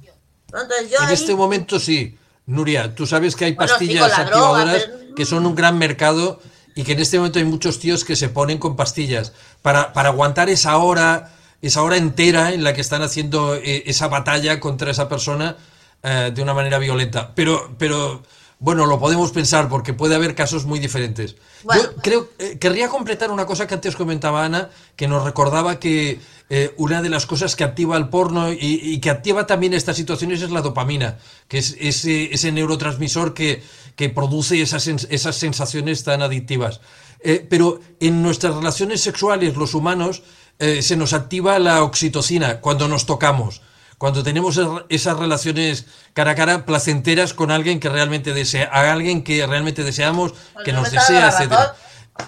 [0.51, 2.17] en este momento sí.
[2.45, 6.41] Nuria, tú sabes que hay pastillas activadoras que son un gran mercado
[6.75, 9.31] y que en este momento hay muchos tíos que se ponen con pastillas
[9.61, 11.31] para, para aguantar esa hora,
[11.61, 15.55] esa hora entera en la que están haciendo eh, esa batalla contra esa persona
[16.01, 17.31] eh, de una manera violenta.
[17.33, 18.23] Pero, pero
[18.63, 21.35] bueno, lo podemos pensar porque puede haber casos muy diferentes.
[21.65, 26.21] Yo creo, eh, querría completar una cosa que antes comentaba Ana, que nos recordaba que
[26.49, 30.41] eh, una de las cosas que activa el porno y, que activa también estas situaciones
[30.41, 31.17] es la dopamina,
[31.49, 33.61] que es ese, neurotransmisor que,
[33.97, 36.79] que produce esas, esas sensaciones tan adictivas.
[37.19, 40.23] Eh, pero en nuestras relaciones sexuales, los humanos,
[40.57, 43.61] se nos activa la oxitocina cuando nos tocamos
[43.97, 49.23] cuando tenemos esas relaciones cara a cara placenteras con alguien que realmente desea, a alguien
[49.23, 50.33] que realmente deseamos,
[50.65, 51.75] que nos desea, etcétera.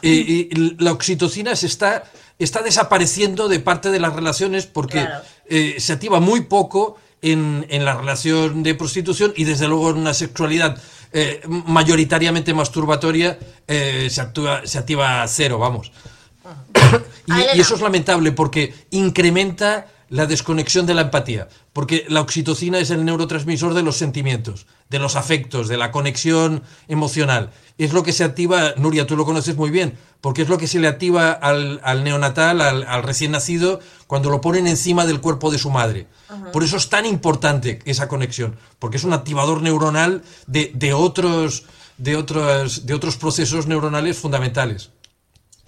[0.02, 0.50] Y,
[0.84, 2.04] la oxitocina se está,
[2.40, 5.08] está desapareciendo de parte de las relaciones porque
[5.48, 9.98] eh, se activa muy poco en, en, la relación de prostitución y desde luego en
[9.98, 10.78] una sexualidad
[11.18, 15.94] eh, mayoritariamente masturbatoria eh, se, actúa, se activa cero, vamos.
[17.56, 22.90] y, eso es lamentable porque incrementa la desconexión de la empatía, porque la oxitocina es
[22.90, 27.52] el neurotransmisor de los sentimientos, de los afectos, de la conexión emocional.
[27.78, 30.68] Es lo que se activa, Nuria, tú lo conoces muy bien, porque es lo que
[30.68, 35.58] se le activa al, neonatal, al, recién nacido, cuando lo ponen encima del cuerpo de
[35.58, 36.08] su madre.
[36.54, 41.66] Por eso es tan importante esa conexión, porque es un activador neuronal de, otros,
[41.98, 44.92] de, otros, de otros procesos neuronales fundamentales.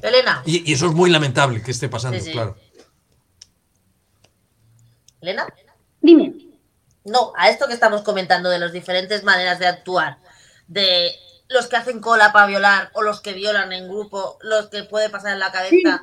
[0.01, 0.43] Elena.
[0.45, 2.55] Y, eso es muy lamentable que esté pasando, claro.
[5.27, 5.45] Elena.
[6.01, 6.33] Dime.
[7.03, 10.17] No, a esto que estamos comentando de las diferentes maneras de actuar,
[10.67, 11.11] de
[11.49, 15.09] los que hacen cola para violar o los que violan en grupo, los que puede
[15.09, 16.01] pasar en la cabeza.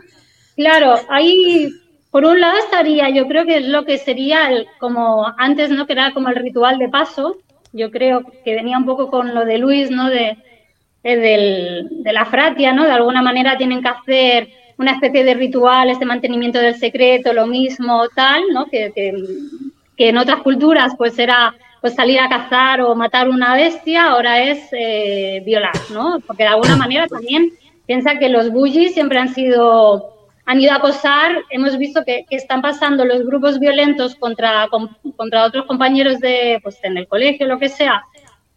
[0.57, 1.69] claro, ahí
[2.11, 4.49] por un lado estaría, yo creo que es lo que sería
[4.79, 5.87] como antes, ¿no?
[5.87, 7.37] Que era como el ritual de paso.
[7.73, 10.09] Yo creo que venía un poco con lo de Luis, ¿no?
[10.09, 10.39] De,
[11.03, 12.85] de, de la fratia, ¿no?
[12.85, 14.49] De alguna manera tienen que hacer
[14.79, 18.67] una especie de ritual, este mantenimiento del secreto, lo mismo, tal, ¿no?
[18.67, 24.07] Que, que, en otras culturas pues era pues salir a cazar o matar una bestia,
[24.09, 26.19] ahora es eh, violar, ¿no?
[26.27, 27.53] Porque de alguna manera también
[27.87, 30.11] piensa que los bullies siempre han sido
[30.47, 34.69] han ido a acosar, hemos visto que, que, están pasando los grupos violentos contra,
[35.17, 38.03] contra otros compañeros de, pues, en el colegio, lo que sea,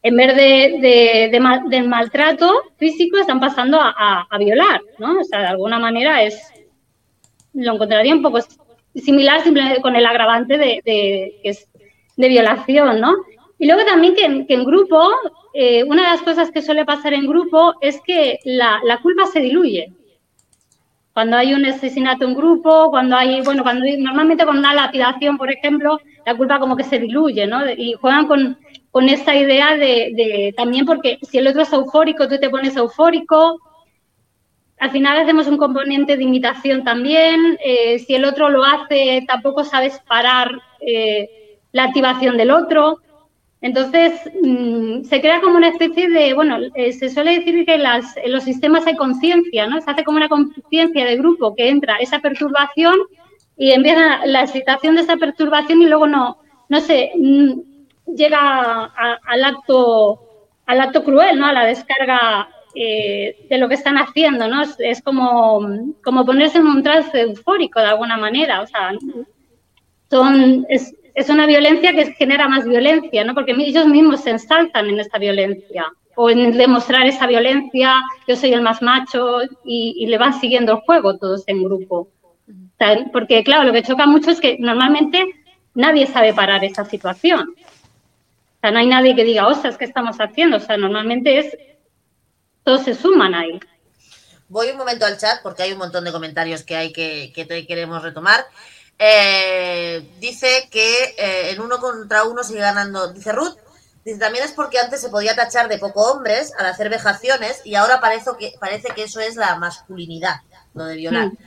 [0.08, 1.30] en vez de,
[1.70, 5.20] del maltrato físico, están pasando a, violar, ¿no?
[5.20, 6.40] O sea, de alguna manera es,
[7.54, 8.40] lo encontraría un poco
[8.96, 13.16] similar simplemente con el agravante de, de, violación, ¿no?
[13.60, 15.10] Y luego también que, en grupo,
[15.54, 19.26] eh, una de las cosas que suele pasar en grupo es que la, la, culpa
[19.26, 19.92] se diluye.
[21.14, 25.52] Cuando hay un asesinato en grupo, cuando hay, bueno, cuando normalmente con una lapidación, por
[25.52, 27.70] ejemplo, la culpa como que se diluye, ¿no?
[27.70, 28.58] Y juegan con,
[28.98, 33.62] con esta idea de, también porque si el otro es eufórico, tú te pones eufórico.
[34.80, 37.60] Al final hacemos un componente de imitación también.
[37.64, 42.98] Eh, si el otro lo hace, tampoco sabes parar eh, la activación del otro.
[43.62, 48.32] Entonces, mm, se crea como una especie de, bueno, eh, se suele decir que en
[48.32, 49.80] los sistemas hay conciencia, ¿no?
[49.80, 52.96] Se hace como una conciencia de grupo que entra esa perturbación
[53.56, 57.77] y empieza la excitación de esa perturbación y luego no, no sé, mm,
[58.16, 60.28] llega al acto
[60.68, 61.48] al acto cruel, ¿no?
[61.48, 64.64] A la descarga eh, de lo que están haciendo, ¿no?
[64.80, 65.66] Es, como,
[66.04, 68.92] como ponerse en un trance eufórico de alguna manera, o sea,
[70.12, 73.34] son, es, es una violencia que genera más violencia, ¿no?
[73.34, 75.86] Porque ellos mismos se ensalzan en esta violencia
[76.16, 77.96] o en demostrar esa violencia,
[78.28, 82.10] yo soy el más macho y, y le van siguiendo el juego todos en grupo.
[83.12, 85.26] Porque, claro, lo que choca mucho es que normalmente
[85.74, 87.56] nadie sabe parar esa situación.
[88.58, 90.58] O sea, no hay nadie que diga, ostras, ¿qué estamos haciendo?
[90.58, 91.58] O sea, normalmente es,
[92.64, 93.60] todos se suman ahí.
[94.50, 97.68] Voy un momento al chat porque hay un montón de comentarios que hay que, que
[97.68, 98.46] queremos retomar.
[98.98, 103.58] Eh, dice que eh, en uno contra uno sigue ganando, dice Ruth,
[104.08, 107.76] Dice, también es porque antes se podía tachar de poco hombres al hacer vejaciones y
[107.76, 110.44] ahora parece que, parece que eso es la masculinidad,
[110.74, 111.26] lo de violar.
[111.28, 111.38] Mm.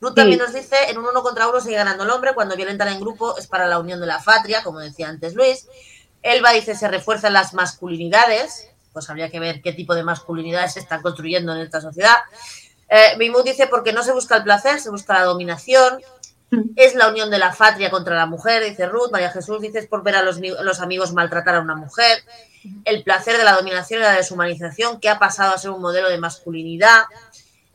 [0.00, 2.88] Ruth también nos dice, en un uno contra uno sigue ganando el hombre, cuando violentan
[2.88, 5.66] en grupo es para la unión de la patria, como decía antes Luis.
[6.32, 10.80] Elba dice, se refuerzan las masculinidades, pues habría que ver qué tipo de masculinidades se
[10.80, 12.16] están construyendo en esta sociedad.
[12.88, 16.00] Eh, Mimut dice, porque no se busca el placer, se busca la dominación.
[16.76, 19.10] Es la unión de la patria contra la mujer, dice Ruth.
[19.10, 22.22] María Jesús dice, es por ver a los, mi- los amigos maltratar a una mujer.
[22.84, 26.08] El placer de la dominación y la deshumanización, que ha pasado a ser un modelo
[26.08, 27.04] de masculinidad.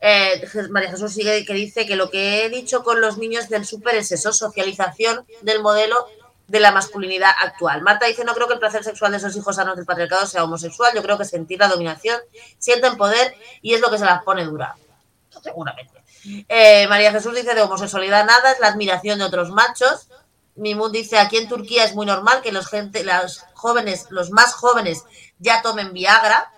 [0.00, 3.64] Eh, María Jesús sigue que dice que lo que he dicho con los niños del
[3.64, 6.06] súper es eso, socialización del modelo
[6.52, 7.80] de la masculinidad actual.
[7.80, 10.44] Marta dice, no creo que el placer sexual de esos hijos sanos del patriarcado sea
[10.44, 12.20] homosexual, yo creo que sentir la dominación,
[12.58, 14.76] sienten poder y es lo que se las pone dura.
[15.42, 16.04] Seguramente.
[16.50, 20.08] Eh, María Jesús dice, de homosexualidad nada, es la admiración de otros machos.
[20.54, 24.52] Mimun dice, aquí en Turquía es muy normal que los, gente, los jóvenes, los más
[24.52, 25.04] jóvenes
[25.38, 26.52] ya tomen Viagra.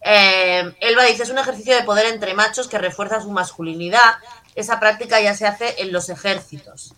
[0.00, 4.14] Eh, Elba dice, es un ejercicio de poder entre machos que refuerza su masculinidad.
[4.54, 6.94] Esa práctica ya se hace en los ejércitos.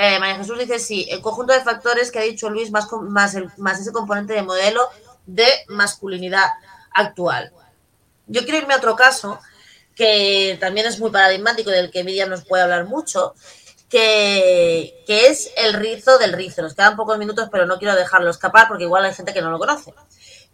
[0.00, 3.34] Eh, María Jesús dice, sí, el conjunto de factores que ha dicho Luis, más, más,
[3.34, 4.88] el- más ese componente de modelo
[5.26, 6.46] de masculinidad
[6.94, 7.52] actual.
[8.28, 9.40] Yo quiero irme a otro caso
[9.96, 13.34] que también es muy paradigmático del que Miriam nos puede hablar mucho,
[13.88, 16.62] que, que es el rizo del rizo.
[16.62, 19.50] Nos quedan pocos minutos, pero no quiero dejarlo escapar porque igual hay gente que no
[19.50, 19.92] lo conoce.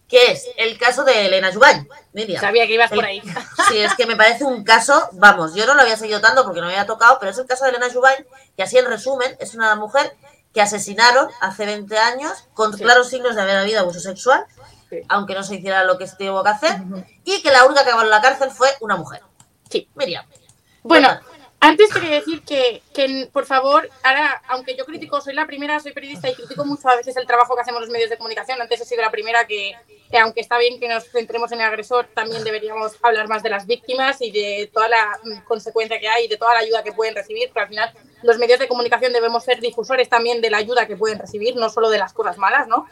[0.09, 2.41] Que es el caso de Elena Jubany, Miriam.
[2.41, 3.23] Sabía que ibas El- por ahí.
[3.69, 6.61] Sí, es que me parece un caso, vamos, yo no lo había seguido tanto porque
[6.61, 8.25] no me había tocado, pero es el caso de Elena Jubany,
[8.57, 10.15] que así en resumen es una mujer
[10.53, 12.83] que asesinaron hace 20 años con Sí.
[12.85, 14.45] claros signos de haber habido abuso sexual,
[14.91, 15.01] Sí.
[15.09, 16.77] aunque no se hiciera lo que se tuvo que hacer,
[17.25, 19.23] y que la única que acabó en la cárcel fue una mujer.
[19.71, 19.89] Sí.
[19.95, 20.25] Miriam.
[20.83, 21.09] Bueno.
[21.65, 25.93] Antes quería decir que, que, por favor, ahora, aunque yo critico, soy la primera, soy
[25.93, 28.61] periodista y critico mucho a veces el trabajo que hacemos los medios de comunicación.
[28.61, 29.73] Antes he sido la primera que,
[30.11, 33.49] que aunque está bien que nos centremos en el agresor, también deberíamos hablar más de
[33.49, 36.83] las víctimas y de toda la mm, consecuencia que hay y de toda la ayuda
[36.83, 37.93] que pueden recibir, porque al final
[38.23, 41.71] los medios de comunicación debemos ser difusores también de la ayuda que pueden recibir, no
[41.71, 42.87] solo de las cosas malas, ¿no?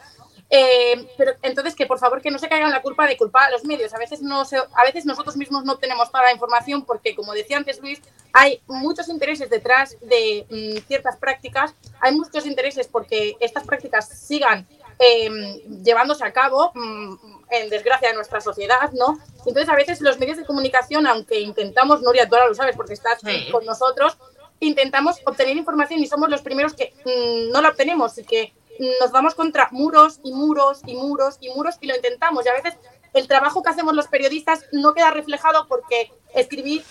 [0.49, 3.51] Eh, pero entonces que por favor que no se caigan la culpa de culpar a
[3.51, 3.93] los medios.
[3.93, 7.33] A veces no se- a veces nosotros mismos no tenemos toda la información porque como
[7.33, 8.01] decía antes Luis,
[8.33, 14.67] hay muchos intereses detrás de mm, ciertas prácticas, hay muchos intereses porque estas prácticas sigan
[14.99, 17.15] eh, llevándose a cabo mm,
[17.49, 19.17] en desgracia de nuestra sociedad, ¿no?
[19.45, 22.93] Entonces a veces los medios de comunicación, aunque intentamos, Nuria, tú ahora lo sabes porque
[22.93, 23.49] estás Sí.
[23.51, 24.17] con nosotros,
[24.59, 28.53] intentamos obtener información y somos los primeros que mm, no la obtenemos y que
[28.99, 32.45] nos vamos contra muros y muros y muros y muros y lo intentamos.
[32.45, 32.75] Y a veces
[33.13, 36.83] el trabajo que hacemos los periodistas no queda reflejado porque escribir,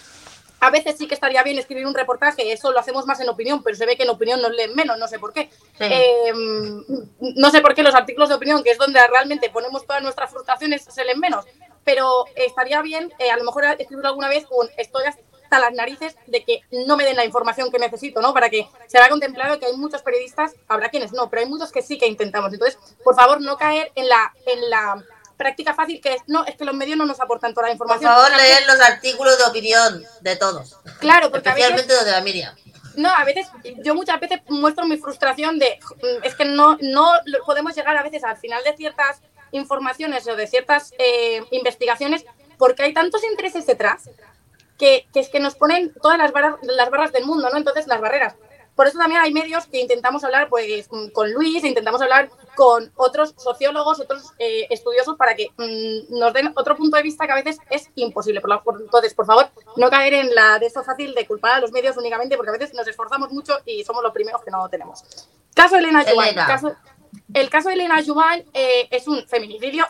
[0.61, 3.63] a veces sí que estaría bien escribir un reportaje, eso lo hacemos más en opinión,
[3.63, 5.51] pero se ve que en opinión nos leen menos, no sé por qué.
[5.79, 5.85] Sí.
[5.85, 6.33] Eh,
[7.19, 10.31] no sé por qué los artículos de opinión, que es donde realmente ponemos todas nuestras
[10.31, 11.45] frustraciones, se leen menos.
[11.85, 15.05] Pero estaría bien, eh, a lo mejor escribirlo alguna vez un estoy
[15.53, 18.33] hasta las narices de que no me den la información que necesito, ¿no?
[18.33, 21.71] Para que se vea contemplado que hay muchos periodistas, habrá quienes no, pero hay muchos
[21.71, 22.53] que sí que intentamos.
[22.53, 25.05] Entonces, por favor, no caer en la, en la
[25.37, 27.87] práctica fácil que es, no, es que los medios no nos aportan toda la Por
[27.87, 28.11] información.
[28.13, 32.21] favor, leer los artículos de opinión de todos, Claro, porque a veces los de la
[32.23, 32.55] Miriam.
[32.95, 33.49] No, a veces,
[33.85, 37.13] yo muchas veces muestro mi frustración de, mm, es que no, no
[37.45, 42.25] podemos llegar a veces al final de ciertas informaciones o de ciertas eh, investigaciones
[42.57, 44.09] porque hay tantos intereses detrás
[44.83, 47.57] que, que es que nos ponen todas las barras, las barras del mundo, ¿no?
[47.57, 48.35] Entonces, las barreras.
[48.75, 53.35] Por eso también hay medios que intentamos hablar pues, con Luis, intentamos hablar con otros
[53.37, 57.37] sociólogos, otros eh, estudiosos para que mm, nos den otro punto de vista que a
[57.37, 58.41] veces es imposible.
[58.41, 61.53] Por la- por- entonces, por favor, no caer en la de esto fácil de culpar
[61.53, 64.51] a los medios únicamente porque a veces nos esforzamos mucho y somos los primeros que
[64.51, 65.05] no lo tenemos.
[65.55, 66.03] Caso Elena.
[66.03, 66.47] Elena.
[66.47, 66.75] Caso,
[67.35, 69.85] el caso de Elena Juvan eh, es un feminicidio,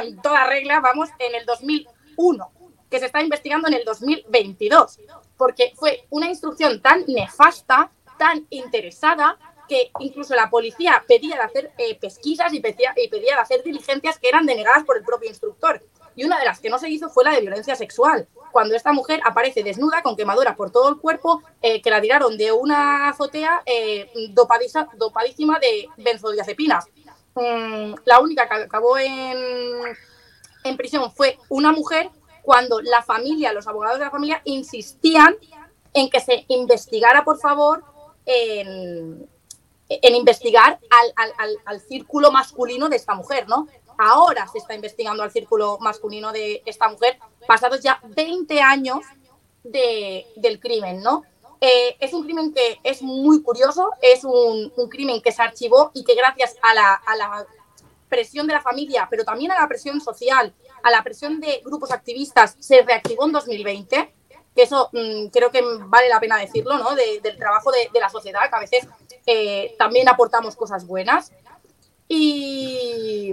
[0.00, 2.50] en toda regla, vamos, en el 2001,
[2.90, 4.98] que se está investigando en el 2022,
[5.36, 11.72] porque fue una instrucción tan nefasta, tan interesada, que incluso la policía pedía de hacer
[11.78, 15.84] eh, pesquisas y pedía, de hacer diligencias que eran denegadas por el propio instructor.
[16.16, 18.92] Y una de las que no se hizo fue la de violencia sexual, cuando esta
[18.92, 23.10] mujer aparece desnuda, con quemadura por todo el cuerpo, eh, que la tiraron de una
[23.10, 26.86] azotea eh, dopadísima de benzodiazepinas.
[27.34, 29.36] Mm, la única que acabó en,
[30.64, 32.10] en prisión fue una mujer
[32.48, 35.36] cuando la familia, los abogados de la familia insistían
[35.92, 37.84] en que se investigara, por favor,
[38.24, 39.28] en,
[40.14, 43.68] investigar al, al- al- al círculo masculino de esta mujer, ¿no?
[43.98, 49.00] Ahora se está investigando al círculo masculino de esta mujer, pasados ya 20 años
[49.62, 51.24] de- del crimen, ¿no?
[51.60, 55.90] Eh, es un crimen que es muy curioso, es un, un crimen que se archivó
[55.92, 57.46] y que gracias a la, a la
[58.08, 60.54] presión de la familia, pero también a la presión social,
[60.88, 64.14] a la presión de grupos activistas, se reactivó en 2020,
[64.54, 66.94] que eso mm, creo que vale la pena decirlo, ¿no?
[66.94, 68.88] del trabajo de, la sociedad, que a veces
[69.26, 71.32] eh, también aportamos cosas buenas.
[72.08, 73.32] Y,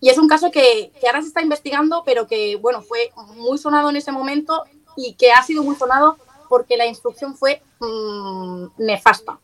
[0.00, 3.58] y es un caso que, que, ahora se está investigando, pero que, bueno, fue muy
[3.58, 4.64] sonado en ese momento
[4.96, 9.38] y que ha sido muy sonado porque la instrucción fue mmm, nefasta.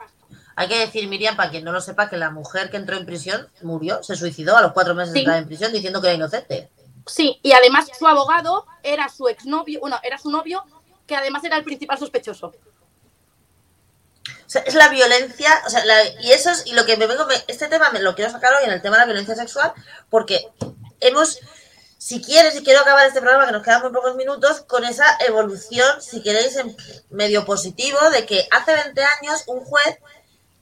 [0.57, 3.05] Hay que decir, Miriam, para quien no lo sepa, que la mujer que entró en
[3.05, 6.17] prisión murió, se suicidó a los cuatro meses de estar en prisión diciendo que era
[6.17, 6.71] inocente.
[7.07, 10.65] Sí, y además su abogado era su exnovio, bueno, era su novio,
[11.07, 12.53] que además era el principal sospechoso.
[14.29, 15.83] O sea, es la violencia, o sea,
[16.21, 18.65] y eso es, y lo que me vengo, este tema me lo quiero sacar hoy
[18.65, 19.73] en el tema de la violencia sexual,
[20.11, 20.49] porque
[21.01, 21.39] hemos,
[21.99, 25.17] si quieres, y quiero acabar este programa, que nos quedan muy pocos minutos, con esa
[25.27, 26.77] evolución, si queréis, en
[27.11, 29.99] medio positivo, de que hace 20 años un juez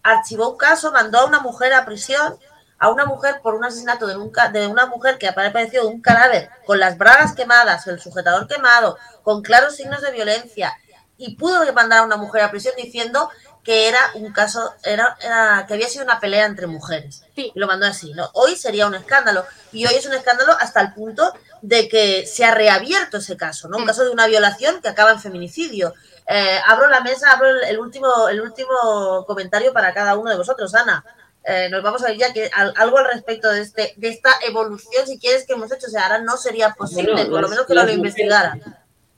[0.03, 2.39] archivó un caso, mandó a una mujer a prisión,
[2.79, 4.15] a una mujer por un asesinato de,
[4.53, 9.43] de una mujer que apareció un cadáver con las bragas quemadas, el sujetador quemado, con
[9.43, 10.77] claros signos de violencia,
[11.17, 13.31] y pudo mandar a una mujer a prisión diciendo
[13.65, 17.23] que era un caso, era, era, que había sido una pelea entre mujeres.
[17.35, 18.29] Y lo mandó así, ¿no?
[18.35, 19.47] Hoy sería un escándalo.
[19.73, 23.69] Y hoy es un escándalo hasta el punto de que se ha reabierto ese caso,
[23.69, 23.79] ¿no?
[23.79, 23.87] Un mm.
[23.87, 25.95] caso de una violación que acaba en feminicidio.
[26.29, 30.75] Eh, abro la mesa, abro el, último, el último comentario para cada uno de vosotros,
[30.75, 31.03] Ana.
[31.47, 35.07] Eh, nos vamos a ver ya que algo al respecto de este de esta evolución,
[35.07, 37.75] si quieres que hemos hecho, o sea, ahora no sería posible, por lo menos que
[37.75, 38.63] lo investigaran.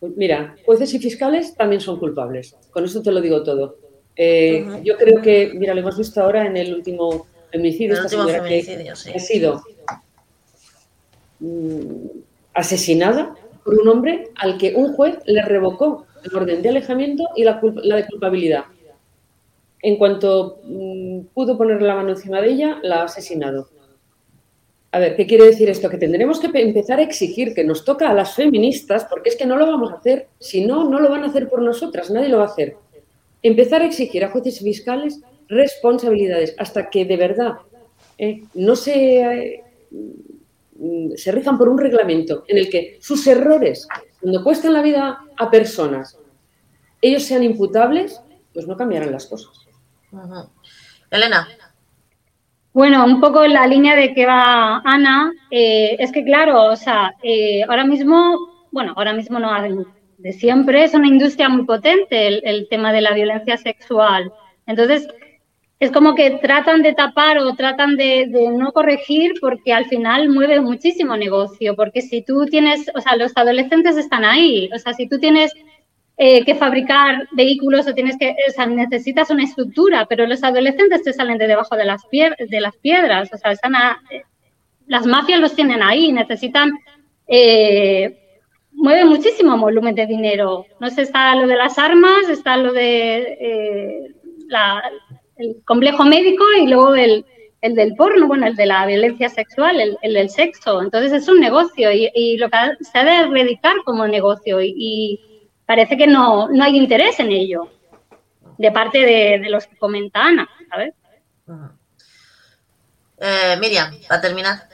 [0.00, 2.54] Mira, jueces y fiscales también son culpables.
[2.70, 3.76] Con eso te lo digo todo.
[4.16, 8.42] Eh, yo creo que, mira, lo hemos visto ahora en el último feminicidio, esta señora
[8.42, 9.62] que ha sido
[11.40, 12.08] mm,
[12.54, 17.44] asesinada por un hombre al que un juez le revocó el orden de alejamiento y
[17.44, 18.64] la, la de culpabilidad.
[19.82, 23.68] En cuanto mm, pudo poner la mano encima de ella, la ha asesinado.
[24.92, 25.90] A ver, ¿qué quiere decir esto?
[25.90, 29.46] Que tendremos que empezar a exigir que nos toca a las feministas, porque es que
[29.46, 32.28] no lo vamos a hacer, si no, no lo van a hacer por nosotras, nadie
[32.28, 32.76] lo va a hacer.
[33.42, 37.52] Empezar a exigir a jueces fiscales responsabilidades hasta que de verdad
[38.18, 39.64] eh, no se, eh,
[41.16, 43.86] se rijan por un reglamento en el que sus errores
[44.20, 46.18] cuando cuestan la vida a personas,
[47.00, 48.20] ellos sean imputables,
[48.52, 49.65] pues no cambiarán las cosas.
[51.10, 51.48] Elena.
[52.72, 56.76] Bueno, un poco en la línea de que va Ana, eh, es que claro, o
[56.76, 59.50] sea, eh, ahora mismo, bueno, ahora mismo no
[60.18, 64.32] de siempre, es una industria muy potente el, el tema de la violencia sexual.
[64.66, 65.08] Entonces,
[65.78, 70.60] es como que tratan de tapar o tratan de, no corregir porque al final mueve
[70.60, 75.06] muchísimo negocio, porque si tú tienes, o sea, los adolescentes están ahí, o sea, si
[75.06, 75.52] tú tienes
[76.16, 81.02] eh, que fabricar vehículos o tienes que, o sea, necesitas una estructura, pero los adolescentes
[81.02, 83.74] te salen de debajo de las, de las piedras, o sea, están
[84.86, 86.72] las mafias los tienen ahí, necesitan,
[87.26, 88.18] eh,
[88.72, 93.36] mueve muchísimo volumen de dinero, no sé, está lo de las armas, está lo de
[93.40, 94.14] eh,
[94.48, 94.82] la
[95.36, 97.24] el complejo médico y luego el,
[97.62, 100.80] del porno, bueno, el de la violencia sexual, el, del sexo.
[100.80, 105.20] Entonces es un negocio y, lo que se ha de erradicar como negocio y,
[105.66, 107.68] parece que no, no, hay interés en ello
[108.56, 110.94] de parte de, los que comenta Ana, ¿sabes?
[113.18, 114.68] Eh, Miriam, para terminar.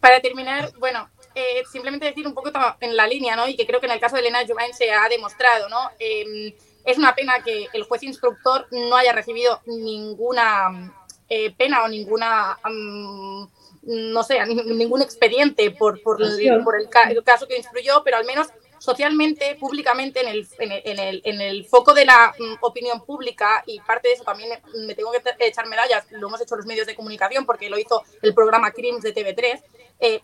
[0.00, 3.48] Para terminar, bueno, eh, simplemente decir un poco en la línea, ¿no?
[3.48, 5.90] Y que creo que en el caso de Elena Jumain se ha demostrado, ¿no?
[5.98, 6.52] Em,
[6.84, 10.92] es una pena que el juez instructor no haya recibido ninguna
[11.28, 12.58] eh, pena o ninguna,
[13.82, 18.48] no sé, ningún expediente por, por, el, por el, caso que instruyó, pero al menos
[18.78, 23.80] socialmente, públicamente, en el, en el, en el, foco de la mm, opinión pública, y
[23.80, 26.94] parte de eso también me tengo que echar medallas, lo hemos hecho los medios de
[26.94, 29.62] comunicación porque lo hizo el programa Crims de TV3,
[30.00, 30.22] eh,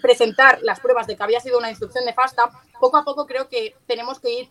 [0.00, 2.50] presentar las pruebas de que había sido una instrucción nefasta,
[2.80, 4.48] poco a poco creo que tenemos que ir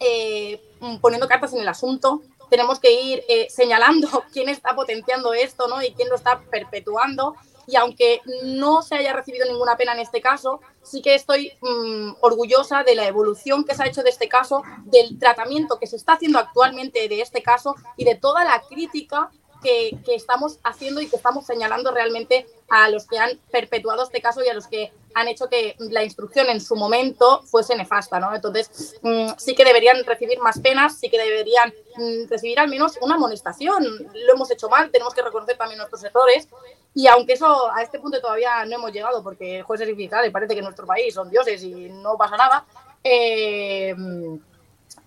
[0.00, 0.60] eh,
[1.00, 5.82] poniendo cartas en el asunto, tenemos que ir eh, señalando quién está potenciando esto ¿no?
[5.82, 7.36] y quién lo está perpetuando.
[7.66, 12.16] Y aunque no se haya recibido ninguna pena en este caso, sí que estoy mm,
[12.20, 15.96] orgullosa de la evolución que se ha hecho de este caso, del tratamiento que se
[15.96, 19.30] está haciendo actualmente de este caso y de toda la crítica
[19.62, 24.42] que, estamos haciendo y que estamos señalando realmente a los que han perpetuado este caso
[24.44, 28.34] y a los que han hecho que la instrucción en su momento fuese nefasta, ¿no?
[28.34, 32.98] Entonces, mm, sí que deberían recibir más penas, sí que deberían mm, recibir al menos
[33.00, 33.84] una amonestación.
[34.12, 36.48] Lo hemos hecho mal, tenemos que reconocer también nuestros errores.
[36.94, 40.54] Y aunque eso a este punto todavía no hemos llegado, porque jueces y fiscales parece
[40.54, 42.64] que en nuestro país son dioses y no pasa nada,
[43.04, 43.94] eh,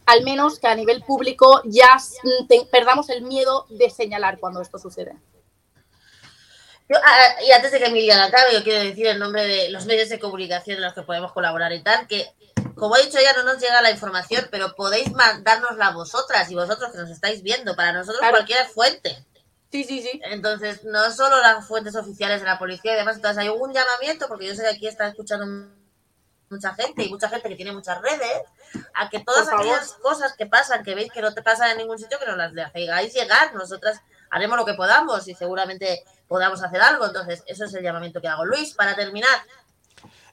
[0.10, 1.97] al menos que a nivel público ya
[2.72, 5.16] perdamos el miedo de señalar cuando esto sucede.
[6.91, 10.10] Ah, y antes de que Emilia acabe, yo quiero decir en nombre de los medios
[10.10, 12.34] de comunicación en los que podemos colaborar y tal, que
[12.74, 16.91] como he dicho ya no nos llega la información, pero podéis mandárnosla vosotras y vosotros
[16.91, 17.76] que nos estáis viendo.
[17.76, 19.24] Para nosotros cualquier fuente.
[19.72, 20.20] Sí, sí, sí.
[20.24, 24.28] Entonces, no solo las fuentes oficiales de la policía y demás, entonces hay un llamamiento,
[24.28, 25.45] porque yo sé que aquí está escuchando
[26.50, 28.43] mucha gente y mucha gente que tiene muchas redes,
[28.95, 31.97] a que todas aquellas cosas que pasan, que veis que no te pasan en ningún
[31.97, 33.54] sitio, que nos las hagáis llegar.
[33.54, 37.06] Nosotras haremos lo que podamos y seguramente podamos hacer algo.
[37.06, 38.45] Entonces, eso es el llamamiento que hago.
[38.45, 39.39] Luis, para terminar.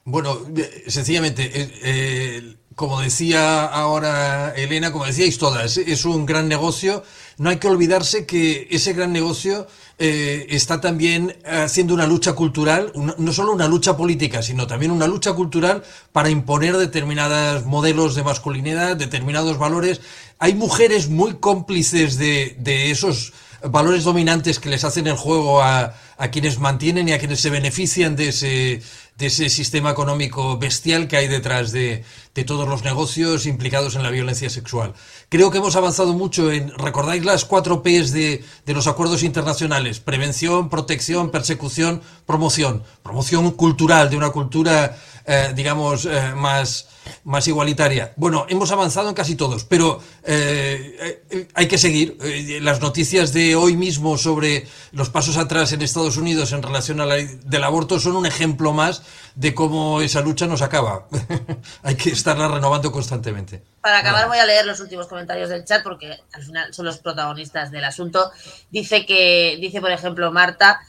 [0.03, 0.39] Bueno,
[0.87, 7.03] sencillamente, eh, eh, como decía ahora Elena, como decíais todas, es un gran negocio.
[7.37, 9.67] No hay que olvidarse que ese gran negocio
[9.99, 15.07] eh, está también haciendo una lucha cultural, no solo una lucha política, sino también una
[15.07, 20.01] lucha cultural para imponer determinados modelos de masculinidad, determinados valores.
[20.37, 23.33] Hay mujeres muy cómplices de, de esos
[23.63, 27.49] valores dominantes que les hacen el juego a, a quienes mantienen y a quienes se
[27.49, 28.81] benefician de ese,
[29.17, 32.03] de ese sistema económico bestial que hay detrás de,
[32.35, 34.93] de, todos los negocios implicados en la violencia sexual.
[35.29, 39.99] Creo que hemos avanzado mucho en, ¿recordáis las cuatro Ps de, de los acuerdos internacionales?
[39.99, 42.83] Prevención, protección, persecución, promoción.
[43.01, 46.87] Promoción cultural, de una cultura, eh, digamos, eh, más
[47.23, 48.13] más igualitaria.
[48.15, 52.17] Bueno, hemos avanzado en casi todos, pero eh, eh, hay que seguir.
[52.21, 57.01] Eh, las noticias de hoy mismo sobre los pasos atrás en Estados Unidos en relación
[57.01, 59.03] a la ley del aborto son un ejemplo más
[59.35, 61.07] de cómo esa lucha nos acaba.
[61.83, 63.63] hay que estarla renovando constantemente.
[63.81, 66.97] Para acabar voy a leer los últimos comentarios del chat porque al final son los
[66.97, 68.31] protagonistas del asunto.
[68.69, 70.79] Dice que, dice por ejemplo Marta,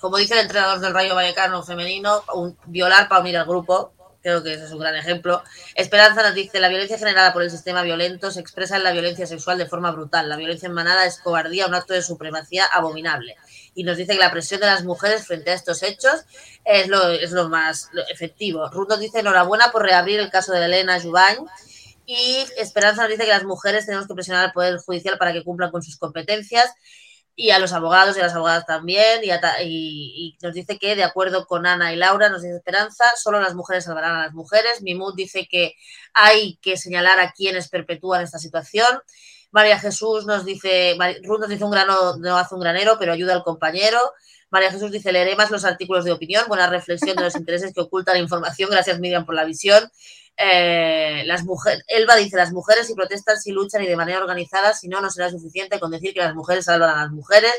[0.00, 3.92] como dice el entrenador del Rayo Vallecano femenino, un, violar para unir al grupo
[4.22, 5.42] Creo que ese es un gran ejemplo.
[5.74, 9.26] Esperanza nos dice, la violencia generada por el sistema violento se expresa en la violencia
[9.26, 10.28] sexual de forma brutal.
[10.28, 13.36] La violencia en manada es cobardía, un acto de supremacía abominable.
[13.74, 16.24] Y nos dice que la presión de las mujeres frente a estos hechos
[16.64, 18.68] es lo, es lo más efectivo.
[18.68, 21.38] Ruth nos dice, enhorabuena por reabrir el caso de Elena Jubain.
[22.06, 25.42] Y Esperanza nos dice que las mujeres tenemos que presionar al Poder Judicial para que
[25.42, 26.72] cumplan con sus competencias
[27.34, 31.46] y a los abogados y a las abogadas también, y, nos dice que, de acuerdo
[31.46, 34.82] con Ana y Laura, nos dice Esperanza, solo las mujeres salvarán a las mujeres.
[34.82, 35.74] Mimut dice que
[36.12, 38.86] hay que señalar a quienes perpetúan esta situación.
[39.50, 43.34] María Jesús nos dice, Ruth nos dice un grano no hace un granero, pero ayuda
[43.34, 43.98] al compañero.
[44.50, 47.80] María Jesús dice, leeré más los artículos de opinión, buena reflexión de los intereses que
[47.80, 48.70] ocultan la información.
[48.70, 49.90] Gracias, Miriam, por la visión.
[50.36, 54.72] Eh, las mujeres, Elba dice, las mujeres si protestan, si luchan y de manera organizada,
[54.74, 57.52] si no, no será suficiente con decir que las mujeres salvan a las mujeres.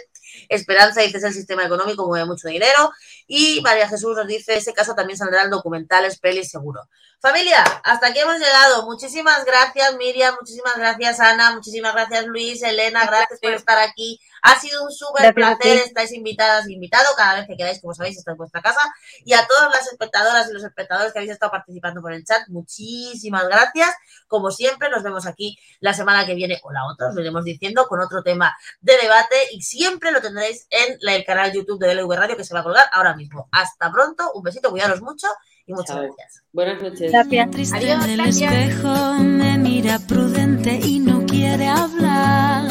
[0.50, 2.92] Esperanza dice, es el sistema económico, mueve mucho dinero.
[3.28, 6.82] Y María Jesús nos dice, ese caso también saldrán documentales, pelis, seguro.
[7.20, 8.86] Familia, hasta aquí hemos llegado.
[8.86, 14.20] Muchísimas gracias, Miriam, muchísimas gracias, Ana, muchísimas gracias, Luis, Elena, gracias por estar aquí.
[14.42, 18.18] Ha sido un súper placer, estáis invitadas e invitado cada vez que queráis, como sabéis,
[18.18, 18.82] está en vuestra casa.
[19.24, 22.46] Y a todas las espectadoras y los espectadores que habéis estado participando por el chat,
[22.50, 23.96] muchísimas gracias.
[24.28, 27.46] Como siempre, nos vemos aquí la semana que viene o la otra, os lo iremos
[27.46, 31.96] diciendo con otro tema de debate y siempre lo tendréis en el canal YouTube de
[31.96, 33.48] LV Radio que se va a colgar ahora mismo.
[33.52, 35.28] Hasta pronto, un besito, cuidaros mucho
[35.66, 36.44] y muchas gracias.
[36.52, 37.12] Buenas noches.
[37.12, 37.74] Gracias.
[37.74, 42.68] Adiós, el espejo me mira prudente y no quiere hablar.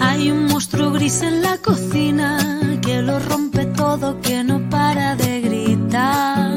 [0.00, 2.38] Hay un monstruo gris en la cocina
[2.82, 6.55] que lo rompe todo, que no para de gritar.